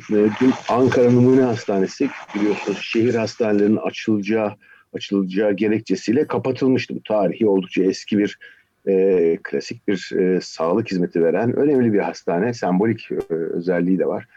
Dün 0.09 0.53
Ankara 0.69 1.11
Numune 1.11 1.41
Hastanesi 1.41 2.09
biliyorsunuz 2.35 2.79
şehir 2.81 3.15
hastanelerinin 3.15 3.77
açılacağı 3.77 4.55
açılacağı 4.93 5.53
gerekçesiyle 5.53 6.27
kapatılmıştı. 6.27 6.93
Tarihi 7.07 7.47
oldukça 7.47 7.83
eski 7.83 8.17
bir 8.17 8.39
e, 8.87 9.37
klasik 9.43 9.87
bir 9.87 10.11
e, 10.19 10.41
sağlık 10.41 10.91
hizmeti 10.91 11.23
veren 11.23 11.55
önemli 11.55 11.93
bir 11.93 11.99
hastane. 11.99 12.53
Sembolik 12.53 13.11
e, 13.11 13.33
özelliği 13.33 13.99
de 13.99 14.05
var. 14.05 14.27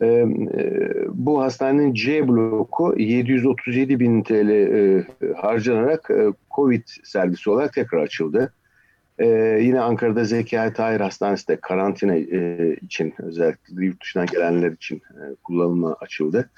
E, 0.00 0.06
e, 0.06 0.26
bu 1.08 1.42
hastanenin 1.42 1.94
C 1.94 2.28
bloku 2.28 2.94
737 2.98 4.00
bin 4.00 4.22
TL 4.22 4.50
e, 4.50 5.04
harcanarak 5.36 6.10
e, 6.10 6.26
COVID 6.54 6.82
servisi 7.04 7.50
olarak 7.50 7.72
tekrar 7.72 8.02
açıldı. 8.02 8.52
E, 9.18 9.26
yine 9.60 9.80
Ankara'da 9.80 10.24
Zekai 10.24 10.72
Tahir 10.72 11.00
Hastanesi 11.00 11.48
de 11.48 11.56
karantina 11.56 12.14
e, 12.16 12.74
için 12.82 13.14
özellikle 13.18 13.84
yurt 13.84 14.02
dışından 14.02 14.26
gelenler 14.26 14.72
için 14.72 14.96
e, 14.96 15.34
kullanıma 15.44 15.96
açıldı. 16.00 16.50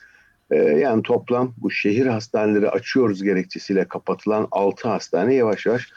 E, 0.51 0.57
yani 0.57 1.03
toplam 1.03 1.55
bu 1.59 1.71
şehir 1.71 2.07
hastaneleri 2.07 2.71
açıyoruz 2.71 3.23
gerekçesiyle 3.23 3.85
kapatılan 3.85 4.49
6 4.51 4.89
hastane 4.89 5.35
yavaş 5.35 5.67
yavaş 5.67 5.89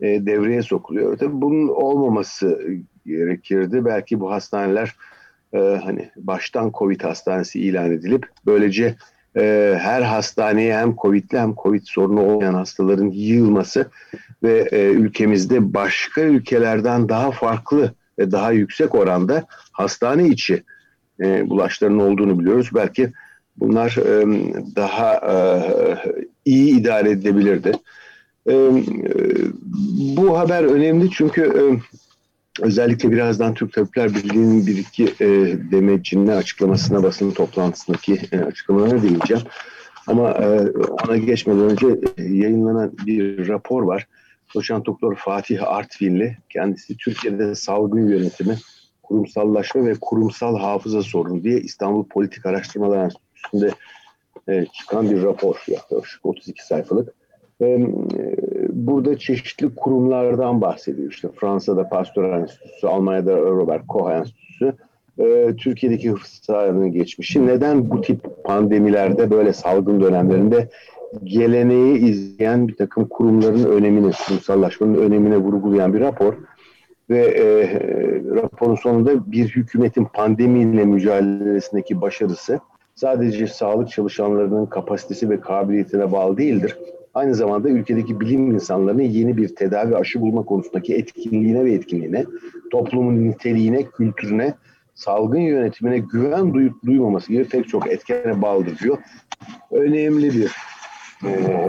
e, 0.00 0.06
devreye 0.26 0.62
sokuluyor. 0.62 1.18
Tabii 1.18 1.40
bunun 1.40 1.68
olmaması 1.68 2.62
gerekirdi. 3.06 3.84
Belki 3.84 4.20
bu 4.20 4.32
hastaneler 4.32 4.96
e, 5.52 5.58
hani 5.58 6.10
baştan 6.16 6.72
Covid 6.78 7.00
hastanesi 7.00 7.60
ilan 7.60 7.92
edilip 7.92 8.26
böylece 8.46 8.96
e, 9.36 9.76
her 9.80 10.02
hastaneye 10.02 10.78
hem 10.78 10.96
Covid'li 10.96 11.38
hem 11.38 11.54
Covid 11.62 11.82
sorunu 11.84 12.20
olmayan 12.22 12.54
hastaların 12.54 13.10
yığılması 13.10 13.90
ve 14.42 14.68
e, 14.72 14.84
ülkemizde 14.84 15.74
başka 15.74 16.20
ülkelerden 16.20 17.08
daha 17.08 17.30
farklı 17.30 17.94
ve 18.18 18.32
daha 18.32 18.52
yüksek 18.52 18.94
oranda 18.94 19.44
hastane 19.72 20.26
içi 20.26 20.62
e, 21.20 21.50
bulaşların 21.50 21.98
olduğunu 21.98 22.38
biliyoruz. 22.38 22.70
Belki 22.74 23.12
bunlar 23.56 23.96
e, 23.98 24.26
daha 24.76 25.14
e, 25.14 25.34
iyi 26.44 26.80
idare 26.80 27.10
edilebilirdi. 27.10 27.72
Bu 30.16 30.38
haber 30.38 30.64
önemli 30.64 31.10
çünkü 31.10 31.52
özellikle 32.60 33.10
birazdan 33.10 33.54
Türk 33.54 33.72
Tabipler 33.72 34.14
Birliği'nin 34.14 34.66
bir 34.66 34.76
iki 34.76 35.06
demecinin 35.70 36.26
açıklamasına 36.26 37.02
basın 37.02 37.30
toplantısındaki 37.30 38.20
açıklamalara 38.46 39.02
değineceğim. 39.02 39.42
Ama 40.06 40.34
ona 41.04 41.16
geçmeden 41.16 41.70
önce 41.70 41.86
yayınlanan 42.18 42.92
bir 43.06 43.48
rapor 43.48 43.82
var. 43.82 44.06
Doçent 44.54 44.86
Doktor 44.86 45.16
Fatih 45.16 45.68
Artvinli 45.68 46.36
kendisi 46.48 46.96
Türkiye'de 46.96 47.54
salgın 47.54 48.08
yönetimi, 48.08 48.56
kurumsallaşma 49.02 49.86
ve 49.86 49.94
kurumsal 50.00 50.58
hafıza 50.58 51.02
sorunu 51.02 51.42
diye 51.42 51.60
İstanbul 51.60 52.04
Politik 52.04 52.46
Araştırmalar 52.46 53.04
Enstitüsü'nde 53.04 53.70
çıkan 54.72 55.10
bir 55.10 55.22
rapor 55.22 55.64
yaklaşık 55.66 56.26
32 56.26 56.66
sayfalık. 56.66 57.14
E, 57.62 57.66
burada 58.86 59.18
çeşitli 59.18 59.74
kurumlardan 59.74 60.60
bahsediyor. 60.60 61.10
İşte 61.10 61.28
Fransa'da 61.36 61.88
Pasteur 61.88 62.24
Enstitüsü, 62.24 62.86
Almanya'da 62.86 63.36
Robert 63.36 63.86
Koch 63.86 64.10
Enstitüsü, 64.10 64.72
e, 65.18 65.56
Türkiye'deki 65.56 66.10
hıfz 66.10 66.46
geçmişi 66.90 67.46
neden 67.46 67.90
bu 67.90 68.00
tip 68.00 68.44
pandemilerde 68.44 69.30
böyle 69.30 69.52
salgın 69.52 70.00
dönemlerinde 70.00 70.68
geleneği 71.24 71.98
izleyen 71.98 72.68
bir 72.68 72.76
takım 72.76 73.08
kurumların 73.08 73.64
önemini, 73.64 74.10
kurumsallaşmanın 74.26 74.94
önemine 74.94 75.36
vurgulayan 75.36 75.94
bir 75.94 76.00
rapor 76.00 76.34
ve 77.10 77.18
e, 77.18 77.44
raporun 78.34 78.74
sonunda 78.74 79.32
bir 79.32 79.48
hükümetin 79.48 80.04
pandemiyle 80.04 80.84
mücadelesindeki 80.84 82.00
başarısı 82.00 82.60
sadece 82.94 83.46
sağlık 83.46 83.90
çalışanlarının 83.90 84.66
kapasitesi 84.66 85.30
ve 85.30 85.40
kabiliyetine 85.40 86.12
bağlı 86.12 86.36
değildir. 86.36 86.78
Aynı 87.14 87.34
zamanda 87.34 87.68
ülkedeki 87.68 88.20
bilim 88.20 88.50
insanlarının 88.50 89.02
yeni 89.02 89.36
bir 89.36 89.54
tedavi 89.54 89.96
aşı 89.96 90.20
bulma 90.20 90.42
konusundaki 90.42 90.94
etkinliğine 90.94 91.64
ve 91.64 91.72
etkinliğine, 91.72 92.24
toplumun 92.72 93.28
niteliğine, 93.28 93.82
kültürüne, 93.82 94.54
salgın 94.94 95.40
yönetimine 95.40 95.98
güven 95.98 96.54
duyup 96.54 96.84
duymaması 96.86 97.32
gibi 97.32 97.44
pek 97.44 97.68
çok 97.68 97.92
etkene 97.92 98.42
bağlıdır 98.42 98.78
diyor. 98.78 98.98
Önemli 99.70 100.34
bir 100.34 100.52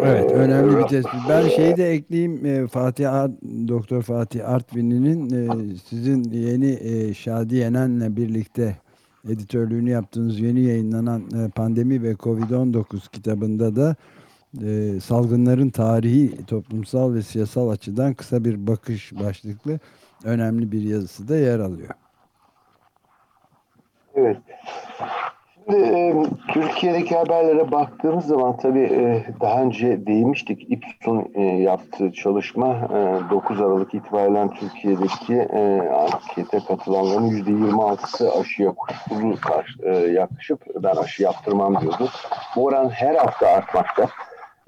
Evet 0.03 0.31
önemli 0.31 0.77
bir 0.77 0.83
tespit. 0.83 1.19
Ben 1.29 1.48
şeyi 1.48 1.77
de 1.77 1.89
ekleyeyim 1.89 2.67
Fatih 2.67 3.13
Art, 3.13 3.31
Doktor 3.67 4.01
Fatih 4.01 4.50
Artvin'in 4.50 5.29
sizin 5.89 6.24
yeni 6.24 6.79
Şadi 7.15 7.55
Yenen'le 7.55 8.15
birlikte 8.17 8.75
editörlüğünü 9.29 9.89
yaptığınız 9.89 10.39
yeni 10.39 10.62
yayınlanan 10.62 11.21
Pandemi 11.55 12.03
ve 12.03 12.12
Covid-19 12.12 13.12
kitabında 13.12 13.75
da 13.75 13.95
e, 14.63 15.00
salgınların 15.00 15.70
tarihi, 15.70 16.46
toplumsal 16.46 17.13
ve 17.13 17.22
siyasal 17.22 17.70
açıdan 17.70 18.13
kısa 18.13 18.46
bir 18.46 18.67
bakış 18.67 19.13
başlıklı 19.20 19.79
önemli 20.24 20.72
bir 20.72 20.81
yazısı 20.81 21.27
da 21.27 21.38
yer 21.38 21.60
alıyor. 21.60 21.89
Evet. 24.15 24.38
Şimdi 25.72 25.84
e, 25.84 26.24
Türkiye'deki 26.53 27.17
haberlere 27.17 27.72
baktığımız 27.72 28.25
zaman 28.25 28.58
tabii 28.58 28.84
e, 28.84 29.25
daha 29.41 29.62
önce 29.62 30.05
değinmiştik. 30.08 30.72
İPSO'nun 30.72 31.31
e, 31.36 31.41
yaptığı 31.41 32.12
çalışma 32.12 32.67
e, 32.67 33.29
9 33.29 33.62
Aralık 33.62 33.93
itibaren 33.93 34.50
Türkiye'deki 34.53 35.34
e, 35.34 35.89
ankete 35.89 36.60
katılanların 36.67 37.29
%26'sı 37.29 38.31
aşıya 38.39 38.72
kuşkulu 38.72 39.36
e, 39.84 39.89
yaklaşıp 39.98 40.62
ben 40.84 40.96
aşı 40.96 41.24
yaptırmam 41.24 41.81
diyordu. 41.81 42.10
Bu 42.55 42.65
oran 42.65 42.89
her 42.89 43.15
hafta 43.15 43.48
artmakta. 43.48 44.08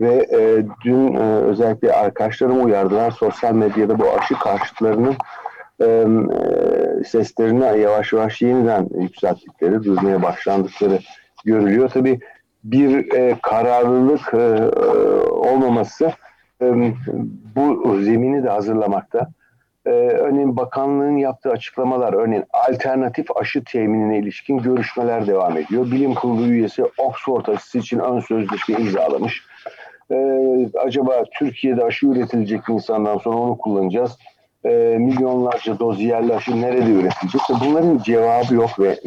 Ve 0.03 0.27
e, 0.31 0.65
dün 0.85 1.15
e, 1.15 1.19
özellikle 1.19 1.93
arkadaşlarım 1.93 2.65
uyardılar 2.65 3.11
sosyal 3.11 3.53
medyada 3.53 3.99
bu 3.99 4.11
aşı 4.19 4.33
karşıtlarının 4.33 5.15
e, 5.81 6.05
seslerini 7.03 7.81
yavaş 7.81 8.13
yavaş 8.13 8.41
yeniden 8.41 8.89
yükselttikleri, 8.99 9.83
duymaya 9.83 10.21
başlandıkları 10.21 10.99
görülüyor. 11.45 11.89
Tabii 11.89 12.19
bir 12.63 13.13
e, 13.13 13.35
kararlılık 13.41 14.33
e, 14.33 14.77
olmaması 15.29 16.11
e, 16.61 16.93
bu 17.55 17.97
zemini 18.01 18.43
de 18.43 18.49
hazırlamakta. 18.49 19.29
Ee, 19.85 19.89
örneğin 19.91 20.57
bakanlığın 20.57 21.17
yaptığı 21.17 21.51
açıklamalar, 21.51 22.13
örneğin 22.13 22.45
alternatif 22.53 23.37
aşı 23.37 23.63
teminine 23.63 24.19
ilişkin 24.19 24.57
görüşmeler 24.57 25.27
devam 25.27 25.57
ediyor. 25.57 25.85
Bilim 25.85 26.13
kurulu 26.13 26.47
üyesi 26.47 26.83
Oxford 26.97 27.45
aşısı 27.45 27.77
için 27.77 27.99
ön 27.99 28.19
sözleşme 28.19 28.75
imzalamış. 28.75 29.43
Ee, 30.11 30.69
acaba 30.85 31.23
Türkiye'de 31.33 31.83
aşı 31.83 32.05
üretilecek 32.05 32.61
insandan 32.69 33.17
sonra 33.17 33.37
onu 33.37 33.57
kullanacağız 33.57 34.17
e, 34.65 34.69
milyonlarca 34.99 35.79
doz 35.79 36.01
yerli 36.01 36.35
aşı 36.35 36.61
nerede 36.61 36.91
üretilecek? 36.91 37.41
Bunların 37.65 37.97
cevabı 37.97 38.55
yok 38.55 38.79
ve 38.79 38.99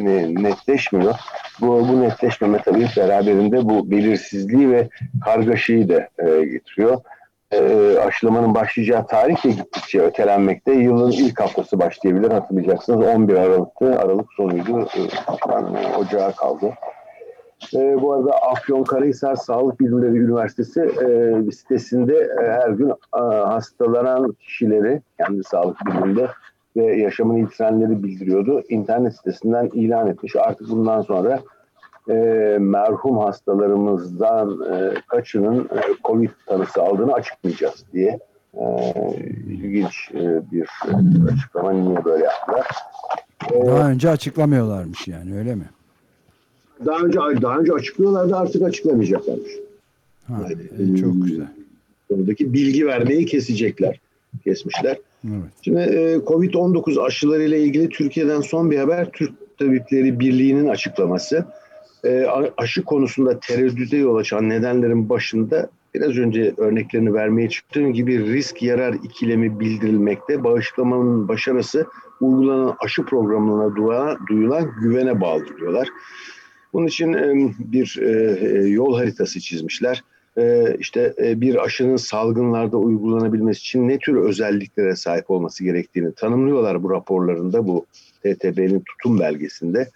netleşmiyor. 0.42 1.14
Bu, 1.60 1.88
bu 1.88 2.00
netleşmeme 2.00 2.58
tabii 2.58 2.86
beraberinde 2.96 3.68
bu 3.68 3.90
belirsizliği 3.90 4.70
ve 4.70 4.88
kargaşayı 5.24 5.88
da 5.88 6.08
e, 6.18 6.44
getiriyor. 6.44 7.00
E, 7.52 7.58
aşılamanın 7.98 8.54
başlayacağı 8.54 9.06
tarih 9.06 9.44
de 9.44 9.50
gittikçe 9.50 10.00
ötelenmekte. 10.00 10.72
Yılın 10.72 11.10
ilk 11.10 11.40
haftası 11.40 11.78
başlayabilir 11.78 12.30
hatırlayacaksınız. 12.30 13.06
11 13.06 13.34
Aralık'tı. 13.34 14.00
Aralık 14.00 14.32
sonuydu. 14.36 14.88
E, 14.96 15.00
e, 15.00 15.96
ocağa 15.96 16.32
kaldı. 16.32 16.72
E, 17.74 18.02
bu 18.02 18.12
arada 18.12 18.30
Afyonkarahisar 18.30 19.36
Sağlık 19.36 19.80
Bilimleri 19.80 20.18
Üniversitesi 20.18 20.80
e, 20.80 21.52
sitesinde 21.52 22.14
e, 22.14 22.50
her 22.52 22.68
gün 22.68 22.90
e, 22.90 23.20
hastalanan 23.20 24.32
kişileri 24.32 25.02
kendi 25.18 25.44
sağlık 25.44 25.76
biliminde 25.86 26.28
ve 26.76 26.96
yaşamını 26.96 27.38
yitirenleri 27.38 28.02
bildiriyordu. 28.02 28.62
İnternet 28.68 29.16
sitesinden 29.16 29.70
ilan 29.74 30.06
etmiş. 30.08 30.36
Artık 30.36 30.70
bundan 30.70 31.00
sonra 31.02 31.40
e, 32.10 32.14
merhum 32.60 33.18
hastalarımızdan 33.18 34.58
e, 34.72 34.94
kaçının 35.08 35.64
e, 35.64 35.80
COVID 36.04 36.30
tanısı 36.46 36.82
aldığını 36.82 37.12
açıklayacağız 37.12 37.84
diye 37.92 38.18
e, 38.54 38.64
ilginç 39.46 40.10
e, 40.14 40.50
bir 40.52 40.68
açıklama 41.32 41.72
niye 41.72 42.04
böyle 42.04 42.24
yaptılar. 42.24 42.66
E, 43.52 43.66
Daha 43.66 43.90
önce 43.90 44.10
açıklamıyorlarmış 44.10 45.08
yani 45.08 45.38
öyle 45.38 45.54
mi? 45.54 45.64
Daha 46.84 47.00
önce 47.00 47.18
daha 47.18 47.58
önce 47.58 47.72
açıklıyorlardı 47.72 48.36
artık 48.36 48.62
açıklamayacaklarmış. 48.62 49.52
Ha, 50.26 50.42
yani, 50.42 50.92
e, 50.92 50.96
çok 50.96 51.14
e, 51.14 51.18
güzel. 51.22 51.48
Konudaki 52.08 52.52
bilgi 52.52 52.86
vermeyi 52.86 53.26
kesecekler. 53.26 54.00
Kesmişler. 54.44 54.98
Evet. 55.24 55.42
Şimdi 55.62 55.78
e, 55.78 56.16
Covid-19 56.16 57.02
aşıları 57.02 57.42
ile 57.42 57.60
ilgili 57.60 57.88
Türkiye'den 57.88 58.40
son 58.40 58.70
bir 58.70 58.78
haber 58.78 59.10
Türk 59.10 59.58
Tabipleri 59.58 60.20
Birliği'nin 60.20 60.68
açıklaması. 60.68 61.44
E, 62.04 62.26
aşı 62.56 62.82
konusunda 62.84 63.40
tereddüde 63.40 63.96
yol 63.96 64.16
açan 64.16 64.48
nedenlerin 64.48 65.08
başında 65.08 65.68
biraz 65.94 66.18
önce 66.18 66.54
örneklerini 66.56 67.14
vermeye 67.14 67.48
çıktığım 67.48 67.92
gibi 67.92 68.32
risk 68.32 68.62
yarar 68.62 68.94
ikilemi 68.94 69.60
bildirilmekte. 69.60 70.44
Bağışlamanın 70.44 71.28
başarısı 71.28 71.86
uygulanan 72.20 72.76
aşı 72.84 73.04
programına 73.04 73.76
duyulan 74.26 74.70
güvene 74.80 75.20
bağlı 75.20 75.44
diyorlar. 75.58 75.88
Bunun 76.76 76.86
için 76.86 77.14
bir 77.58 77.96
yol 78.68 78.96
haritası 78.96 79.40
çizmişler. 79.40 80.04
İşte 80.78 81.14
bir 81.18 81.64
aşının 81.64 81.96
salgınlarda 81.96 82.76
uygulanabilmesi 82.76 83.60
için 83.60 83.88
ne 83.88 83.98
tür 83.98 84.16
özelliklere 84.16 84.96
sahip 84.96 85.30
olması 85.30 85.64
gerektiğini 85.64 86.14
tanımlıyorlar 86.14 86.82
bu 86.82 86.90
raporlarında 86.90 87.66
bu 87.66 87.86
TTB'nin 88.22 88.80
tutum 88.80 89.20
belgesinde. 89.20 89.88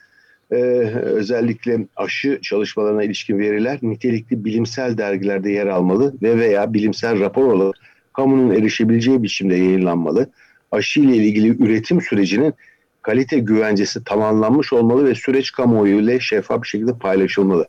Özellikle 1.03 1.87
aşı 1.97 2.39
çalışmalarına 2.43 3.03
ilişkin 3.03 3.39
veriler 3.39 3.79
nitelikli 3.83 4.45
bilimsel 4.45 4.99
dergilerde 4.99 5.51
yer 5.51 5.67
almalı 5.67 6.15
ve 6.23 6.39
veya 6.39 6.75
bilimsel 6.75 7.21
rapor 7.21 7.53
olarak 7.53 7.75
kamunun 8.13 8.55
erişebileceği 8.55 9.23
biçimde 9.23 9.57
yayınlanmalı. 9.57 10.31
Aşı 10.73 11.01
ile 11.01 11.17
ilgili 11.17 11.65
üretim 11.65 12.01
sürecinin 12.01 12.55
kalite 13.03 13.39
güvencesi 13.39 14.05
tamamlanmış 14.05 14.73
olmalı 14.73 15.05
ve 15.05 15.15
süreç 15.15 15.53
kamuoyu 15.53 16.01
ile 16.01 16.21
şeffaf 16.21 16.63
bir 16.63 16.69
şekilde 16.69 16.93
paylaşılmalı. 16.93 17.67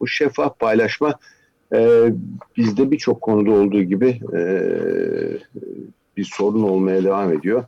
Bu 0.00 0.06
şeffaf 0.06 0.58
paylaşma 0.58 1.14
e, 1.74 2.12
bizde 2.56 2.90
birçok 2.90 3.20
konuda 3.20 3.50
olduğu 3.50 3.82
gibi 3.82 4.20
e, 4.36 4.42
bir 6.16 6.24
sorun 6.24 6.62
olmaya 6.62 7.04
devam 7.04 7.32
ediyor. 7.32 7.64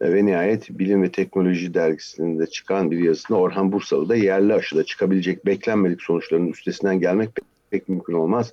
E, 0.00 0.12
ve 0.12 0.26
nihayet 0.26 0.78
Bilim 0.78 1.02
ve 1.02 1.10
Teknoloji 1.10 1.74
dergisinde 1.74 2.46
çıkan 2.46 2.90
bir 2.90 2.98
yazısında 2.98 3.38
Orhan 3.38 3.72
Bursalı 3.72 4.08
da 4.08 4.16
yerli 4.16 4.54
aşıda 4.54 4.84
çıkabilecek 4.84 5.46
beklenmedik 5.46 6.02
sonuçların 6.02 6.48
üstesinden 6.48 7.00
gelmek 7.00 7.34
pek, 7.34 7.44
pek 7.70 7.88
mümkün 7.88 8.14
olmaz. 8.14 8.52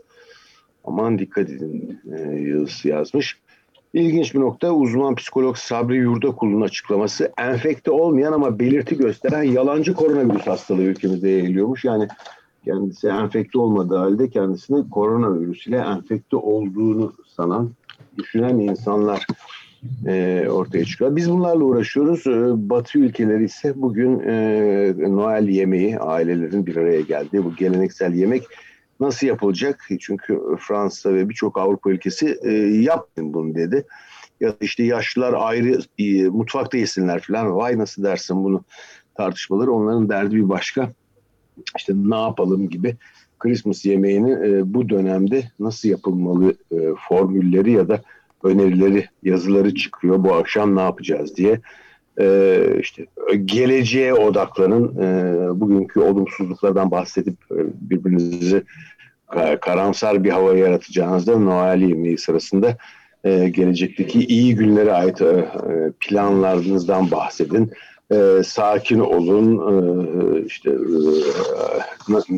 Aman 0.84 1.20
dikkat 1.20 1.50
edin 1.50 2.02
e, 2.18 2.40
yazısı 2.40 2.88
yazmış. 2.88 3.38
İlginç 3.94 4.36
bir 4.36 4.40
nokta 4.40 4.72
uzman 4.72 5.16
psikolog 5.16 5.58
Sabri 5.58 5.98
Yurdakul'un 5.98 6.62
açıklaması 6.62 7.32
enfekte 7.38 7.92
olmayan 7.92 8.34
ama 8.34 8.60
belirti 8.60 8.98
gösteren 8.98 9.44
yalancı 9.44 9.94
koronavirüs 9.94 10.48
hastalığı 10.48 10.84
ülkemizde 10.84 11.30
yayılıyormuş. 11.30 11.86
Yani 11.86 12.08
kendisi 12.66 13.08
enfekte 13.08 13.60
olmadığı 13.60 13.98
halde 13.98 14.30
kendisini 14.30 14.90
koronavirüs 14.90 15.68
ile 15.68 15.78
enfekte 15.78 16.38
olduğunu 16.38 17.14
sanan, 17.36 17.72
düşünen 18.18 18.60
insanlar 18.60 19.28
e, 20.08 20.46
ortaya 20.50 20.86
çıkıyor. 20.86 21.16
Biz 21.16 21.32
bunlarla 21.32 21.64
uğraşıyoruz. 21.64 22.28
E, 22.28 22.70
Batı 22.70 23.00
ülkeleri 23.00 23.44
ise 23.44 23.74
bugün 23.76 24.20
e, 24.20 24.94
Noel 24.98 25.48
yemeği, 25.48 26.00
ailelerin 26.00 26.66
bir 26.66 26.76
araya 26.76 27.02
geldiği 27.02 27.46
bu 27.46 27.56
geleneksel 27.56 28.14
yemek 28.14 28.44
Nasıl 29.00 29.28
yapılacak? 29.28 29.90
Çünkü 30.00 30.40
Fransa 30.60 31.14
ve 31.14 31.30
birçok 31.30 31.58
Avrupa 31.58 31.90
ülkesi 31.90 32.40
e, 32.44 32.52
yapmayın 32.82 33.34
bunu 33.34 33.56
dedi. 33.56 33.86
Ya 34.40 34.56
işte 34.62 34.84
yaşlılar 34.84 35.34
ayrı 35.38 35.80
e, 35.98 36.24
mutfakta 36.24 36.78
yesinler 36.78 37.22
falan. 37.22 37.56
Vay 37.56 37.78
nasıl 37.78 38.04
dersin 38.04 38.44
bunu 38.44 38.64
tartışmaları. 39.16 39.72
Onların 39.72 40.10
derdi 40.10 40.36
bir 40.36 40.50
başka. 40.50 40.92
İşte 41.78 41.94
ne 41.96 42.16
yapalım 42.16 42.70
gibi 42.70 42.98
Christmas 43.40 43.86
yemeğini 43.86 44.32
e, 44.32 44.74
bu 44.74 44.90
dönemde 44.90 45.52
nasıl 45.60 45.90
yapılmalı 45.90 46.54
e, 46.72 46.78
formülleri 47.10 47.72
ya 47.72 47.88
da 47.88 48.02
önerileri, 48.44 49.06
yazıları 49.24 49.76
çıkıyor. 49.76 50.24
Bu 50.24 50.34
akşam 50.34 50.76
ne 50.76 50.82
yapacağız 50.82 51.36
diye 51.36 51.62
e, 52.20 52.60
işte 52.80 53.06
geleceğe 53.46 54.14
odaklanın, 54.14 54.98
e, 54.98 55.60
bugünkü 55.60 56.00
olumsuzluklardan 56.00 56.92
bahsedip 56.92 57.38
e, 57.52 57.58
birbirinizi 57.90 58.64
karamsar 59.62 60.24
bir 60.24 60.30
hava 60.30 60.58
yaratacağınızda 60.58 61.40
Noel 61.40 61.82
yemeği 61.82 62.18
sırasında 62.18 62.78
e, 63.24 63.50
gelecekteki 63.50 64.20
iyi 64.20 64.56
günlere 64.56 64.94
ait 64.94 65.22
e, 65.22 65.50
planlarınızdan 66.00 67.12
bahsedin. 67.12 67.72
E, 68.12 68.42
sakin 68.46 69.00
olun, 69.00 69.58
e, 69.72 70.46
işte 70.46 70.70
e, 70.70 71.02
nasıl, 72.10 72.34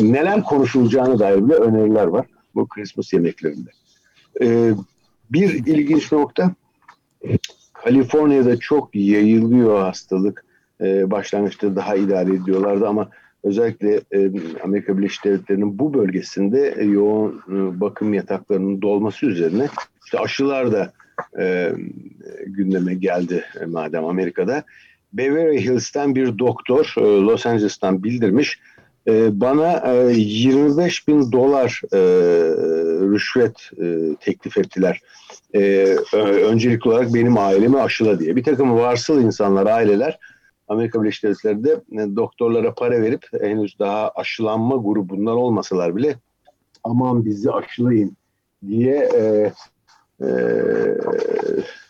neler 0.00 0.42
konuşulacağını 0.42 1.18
dair 1.18 1.44
bile 1.46 1.54
öneriler 1.54 2.06
var 2.06 2.26
bu 2.54 2.68
Christmas 2.68 3.12
yemeklerinde. 3.12 3.70
E, 4.42 4.72
bir 5.30 5.66
ilginç 5.66 6.12
nokta, 6.12 6.54
Kaliforniya'da 7.84 8.56
çok 8.56 8.94
yayılıyor 8.94 9.80
hastalık. 9.80 10.44
E, 10.80 11.10
başlangıçta 11.10 11.76
daha 11.76 11.96
idare 11.96 12.34
ediyorlardı 12.34 12.88
ama 12.88 13.08
özellikle 13.44 14.00
e, 14.12 14.30
Amerika 14.64 14.98
Birleşik 14.98 15.24
Devletleri'nin 15.24 15.78
bu 15.78 15.94
bölgesinde 15.94 16.74
e, 16.78 16.84
yoğun 16.84 17.42
e, 17.48 17.80
bakım 17.80 18.14
yataklarının 18.14 18.82
dolması 18.82 19.26
üzerine 19.26 19.68
işte 20.04 20.18
aşılar 20.18 20.72
da 20.72 20.92
e, 21.38 21.72
gündeme 22.46 22.94
geldi 22.94 23.44
e, 23.60 23.64
madem 23.64 24.04
Amerika'da. 24.04 24.64
Beverly 25.12 25.64
Hills'ten 25.64 26.14
bir 26.14 26.38
doktor 26.38 26.94
e, 26.96 27.00
Los 27.00 27.46
Angeles'tan 27.46 28.04
bildirmiş 28.04 28.58
e, 29.08 29.40
bana 29.40 29.92
e, 29.94 30.12
25 30.12 31.08
bin 31.08 31.32
dolar 31.32 31.80
e, 31.92 31.98
rüşvet 33.10 33.70
e, 33.82 34.16
teklif 34.20 34.58
ettiler. 34.58 35.00
E, 35.54 35.60
öncelikli 36.14 36.88
olarak 36.88 37.14
benim 37.14 37.38
ailemi 37.38 37.80
aşıla 37.80 38.18
diye. 38.18 38.36
Bir 38.36 38.44
takım 38.44 38.74
varsıl 38.74 39.22
insanlar, 39.22 39.66
aileler 39.66 40.18
Amerika 40.68 41.02
Birleşik 41.02 41.24
Devletleri'nde 41.24 41.72
e, 41.92 42.16
doktorlara 42.16 42.74
para 42.74 43.02
verip 43.02 43.26
henüz 43.40 43.78
daha 43.78 44.10
aşılanma 44.10 44.76
grubundan 44.76 45.36
olmasalar 45.36 45.96
bile 45.96 46.16
aman 46.84 47.24
bizi 47.24 47.50
aşılayın 47.50 48.16
diye 48.68 48.96
e, 48.96 49.52
e, 50.20 50.28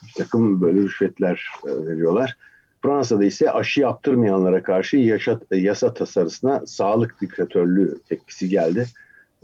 bir 0.06 0.12
takım 0.16 0.60
böyle 0.60 0.80
rüşvetler 0.80 1.46
e, 1.66 1.86
veriyorlar. 1.86 2.36
Fransa'da 2.82 3.24
ise 3.24 3.50
aşı 3.50 3.80
yaptırmayanlara 3.80 4.62
karşı 4.62 4.96
yaşa, 4.96 5.40
yasa 5.50 5.94
tasarısına 5.94 6.66
sağlık 6.66 7.20
diktatörlüğü 7.20 7.98
tepkisi 8.08 8.48
geldi. 8.48 8.86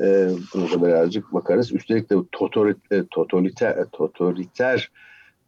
E, 0.01 0.29
buna 0.55 0.71
da 0.71 0.87
birazcık 0.87 1.33
bakarız. 1.33 1.73
Üstelik 1.73 2.11
de 2.11 2.15
totaliter, 2.33 3.05
totaliter, 3.11 3.85
totaliter 3.93 4.91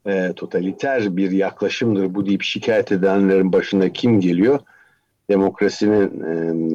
e, 0.06 0.32
totaliter 0.36 1.16
bir 1.16 1.30
yaklaşımdır 1.30 2.14
bu 2.14 2.26
deyip 2.26 2.42
şikayet 2.42 2.92
edenlerin 2.92 3.52
başına 3.52 3.92
kim 3.92 4.20
geliyor? 4.20 4.58
Demokrasinin 5.30 6.20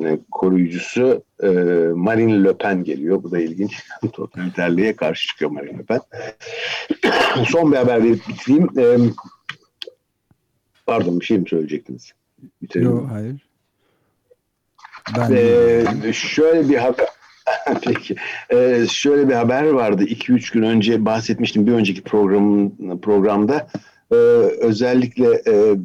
e, 0.05 0.19
koruyucusu 0.31 1.23
e, 1.43 1.47
Marine 1.95 2.43
Le 2.43 2.57
Pen 2.57 2.83
geliyor. 2.83 3.23
Bu 3.23 3.31
da 3.31 3.39
ilginç. 3.39 3.83
Totaliterliğe 4.13 4.95
karşı 4.95 5.27
çıkıyor 5.27 5.51
Marine 5.51 5.77
Le 5.77 5.83
Pen. 5.83 6.01
Son 7.45 7.71
bir 7.71 7.77
haber 7.77 8.03
verip 8.03 8.27
bitireyim. 8.27 8.69
E, 8.79 9.09
pardon 10.85 11.19
bir 11.19 11.25
şey 11.25 11.37
mi 11.37 11.49
söyleyecektiniz? 11.49 12.11
Yok 12.75 13.07
hayır. 13.11 13.47
Ben 15.17 15.31
ee, 15.31 16.13
şöyle 16.13 16.69
bir 16.69 16.77
haber 16.77 17.07
Peki. 17.81 18.15
Ee, 18.53 18.85
şöyle 18.91 19.29
bir 19.29 19.33
haber 19.33 19.63
vardı. 19.63 20.03
2-3 20.03 20.53
gün 20.53 20.61
önce 20.61 21.05
bahsetmiştim 21.05 21.67
bir 21.67 21.71
önceki 21.71 22.01
programın 22.01 22.97
programda. 23.01 23.67
Ee, 24.11 24.15
özellikle 24.61 25.41
e, 25.47 25.75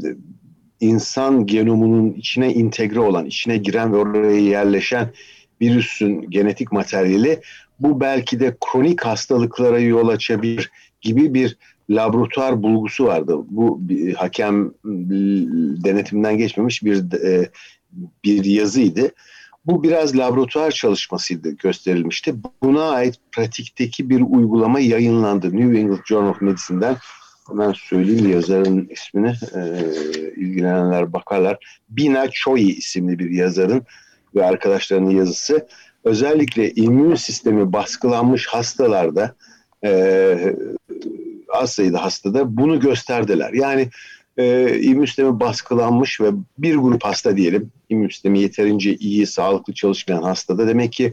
insan 0.81 1.47
genomunun 1.47 2.13
içine 2.13 2.53
entegre 2.53 3.01
olan, 3.01 3.27
içine 3.27 3.57
giren 3.57 3.93
ve 3.93 3.97
oraya 3.97 4.41
yerleşen 4.41 5.09
virüsün 5.61 6.31
genetik 6.31 6.73
materyali 6.73 7.41
bu 7.81 8.01
belki 8.01 8.41
de 8.41 8.57
kronik 8.61 9.01
hastalıklara 9.01 9.79
yol 9.79 10.09
açabilir 10.09 10.71
gibi 11.01 11.35
bir 11.35 11.57
laboratuvar 11.91 12.63
bulgusu 12.63 13.05
vardı. 13.05 13.37
Bu 13.49 13.89
bir, 13.89 14.15
hakem 14.15 14.71
denetimden 15.85 16.39
geçmemiş 16.39 16.85
bir 16.85 17.13
e, 17.13 17.51
bir 18.25 18.45
yazıydı. 18.45 19.11
Bu 19.67 19.83
biraz 19.83 20.17
laboratuvar 20.17 20.71
çalışmasıydı 20.71 21.51
gösterilmişti. 21.51 22.35
Buna 22.63 22.91
ait 22.91 23.15
pratikteki 23.33 24.11
bir 24.11 24.21
uygulama 24.21 24.81
yayınlandı. 24.81 25.57
New 25.57 25.79
England 25.79 26.05
Journal 26.05 26.31
of 26.31 26.41
Medicine'den 26.41 26.97
hemen 27.49 27.73
söyleyeyim 27.73 28.31
yazarın 28.31 28.89
ismini 28.91 29.35
e, 29.55 29.61
ilgilenenler 30.37 31.13
bakarlar. 31.13 31.81
Bina 31.89 32.31
Choi 32.31 32.61
isimli 32.61 33.19
bir 33.19 33.31
yazarın 33.31 33.83
ve 34.35 34.45
arkadaşlarının 34.45 35.11
yazısı. 35.11 35.67
Özellikle 36.05 36.71
immün 36.71 37.15
sistemi 37.15 37.73
baskılanmış 37.73 38.47
hastalarda 38.47 39.35
e, 39.85 40.55
az 41.55 41.73
sayıda 41.73 42.03
hastada 42.03 42.57
bunu 42.57 42.81
gösterdiler. 42.81 43.53
Yani 43.53 43.89
e, 44.37 44.77
immün 44.81 45.07
sistemi 45.07 45.41
baskılanmış 45.41 46.21
ve 46.21 46.31
bir 46.59 46.77
grup 46.77 47.05
hasta 47.05 47.37
diyelim 47.37 47.73
immün 47.89 48.09
sistemi 48.09 48.41
yeterince 48.41 48.95
iyi, 48.95 49.27
sağlıklı 49.27 49.75
çalışmayan 49.75 50.23
hastada 50.23 50.69
demek 50.69 50.93
ki 50.93 51.13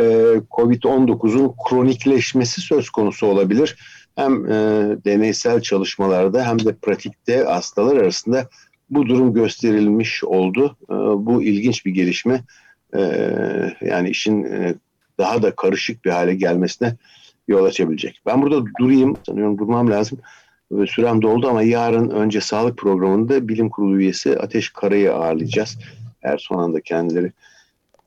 e, 0.00 0.04
COVID-19'un 0.50 1.54
kronikleşmesi 1.68 2.60
söz 2.60 2.90
konusu 2.90 3.26
olabilir. 3.26 3.76
Hem 4.16 4.46
e, 4.46 4.52
deneysel 5.04 5.60
çalışmalarda 5.60 6.46
hem 6.46 6.64
de 6.64 6.74
pratikte 6.74 7.44
hastalar 7.44 7.96
arasında 7.96 8.48
bu 8.90 9.06
durum 9.06 9.34
gösterilmiş 9.34 10.24
oldu. 10.24 10.76
E, 10.90 10.94
bu 11.26 11.42
ilginç 11.42 11.86
bir 11.86 11.90
gelişme. 11.90 12.44
E, 12.96 13.00
yani 13.80 14.10
işin 14.10 14.44
e, 14.44 14.74
daha 15.18 15.42
da 15.42 15.56
karışık 15.56 16.04
bir 16.04 16.10
hale 16.10 16.34
gelmesine 16.34 16.96
yol 17.48 17.64
açabilecek. 17.64 18.20
Ben 18.26 18.42
burada 18.42 18.64
durayım. 18.80 19.16
Sanıyorum 19.26 19.58
durmam 19.58 19.90
lazım. 19.90 20.18
Sürem 20.86 21.22
doldu 21.22 21.48
ama 21.48 21.62
yarın 21.62 22.10
önce 22.10 22.40
sağlık 22.40 22.76
programında 22.78 23.48
bilim 23.48 23.70
kurulu 23.70 23.98
üyesi 23.98 24.38
Ateş 24.38 24.70
Kara'yı 24.70 25.14
ağırlayacağız. 25.14 25.78
Eğer 26.22 26.38
son 26.38 26.58
anda 26.58 26.80
kendileri 26.80 27.32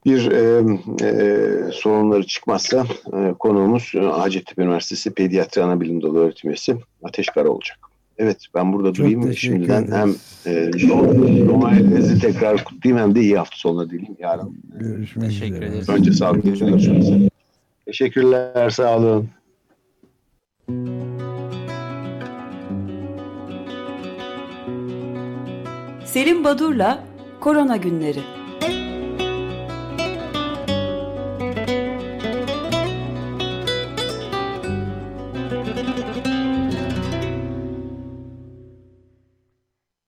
bir 0.06 0.32
e, 0.32 0.64
e, 1.06 1.72
sorunları 1.72 2.24
çıkmazsa 2.24 2.86
e, 3.14 3.34
konuğumuz 3.40 3.92
e, 3.96 4.00
Hacettepe 4.00 4.62
Üniversitesi 4.62 5.14
Pediatri 5.14 5.64
Anabilim 5.64 6.02
Dalı 6.02 6.20
öğretim 6.20 6.50
üyesi 6.50 6.76
Ateş 7.04 7.28
Kara 7.28 7.50
olacak. 7.50 7.78
Evet 8.18 8.38
ben 8.56 8.74
burada 8.74 8.88
Çok 8.88 8.98
durayım. 8.98 9.34
Şimdiden 9.34 9.84
ederiz. 9.84 9.94
hem 10.46 10.54
e, 10.54 10.72
Noel'inizi 11.48 12.20
tekrar 12.20 12.64
kutlayayım 12.64 13.04
hem 13.08 13.16
de 13.16 13.22
iyi 13.22 13.38
hafta 13.38 13.58
sonuna 13.58 13.90
dileyim 13.90 14.16
yarın. 14.20 14.58
Görüşmek 14.80 15.30
Teşekkür 15.30 15.56
üzere. 15.56 15.66
ederiz. 15.68 15.90
Önce 15.90 16.12
sağlıklı 16.12 16.50
görüşmek 16.50 17.37
Teşekkürler 17.88 18.70
sağ 18.70 18.98
olun. 18.98 19.30
Selim 26.06 26.44
Badur'la 26.44 27.04
Korona 27.40 27.78
Günleri 27.78 28.20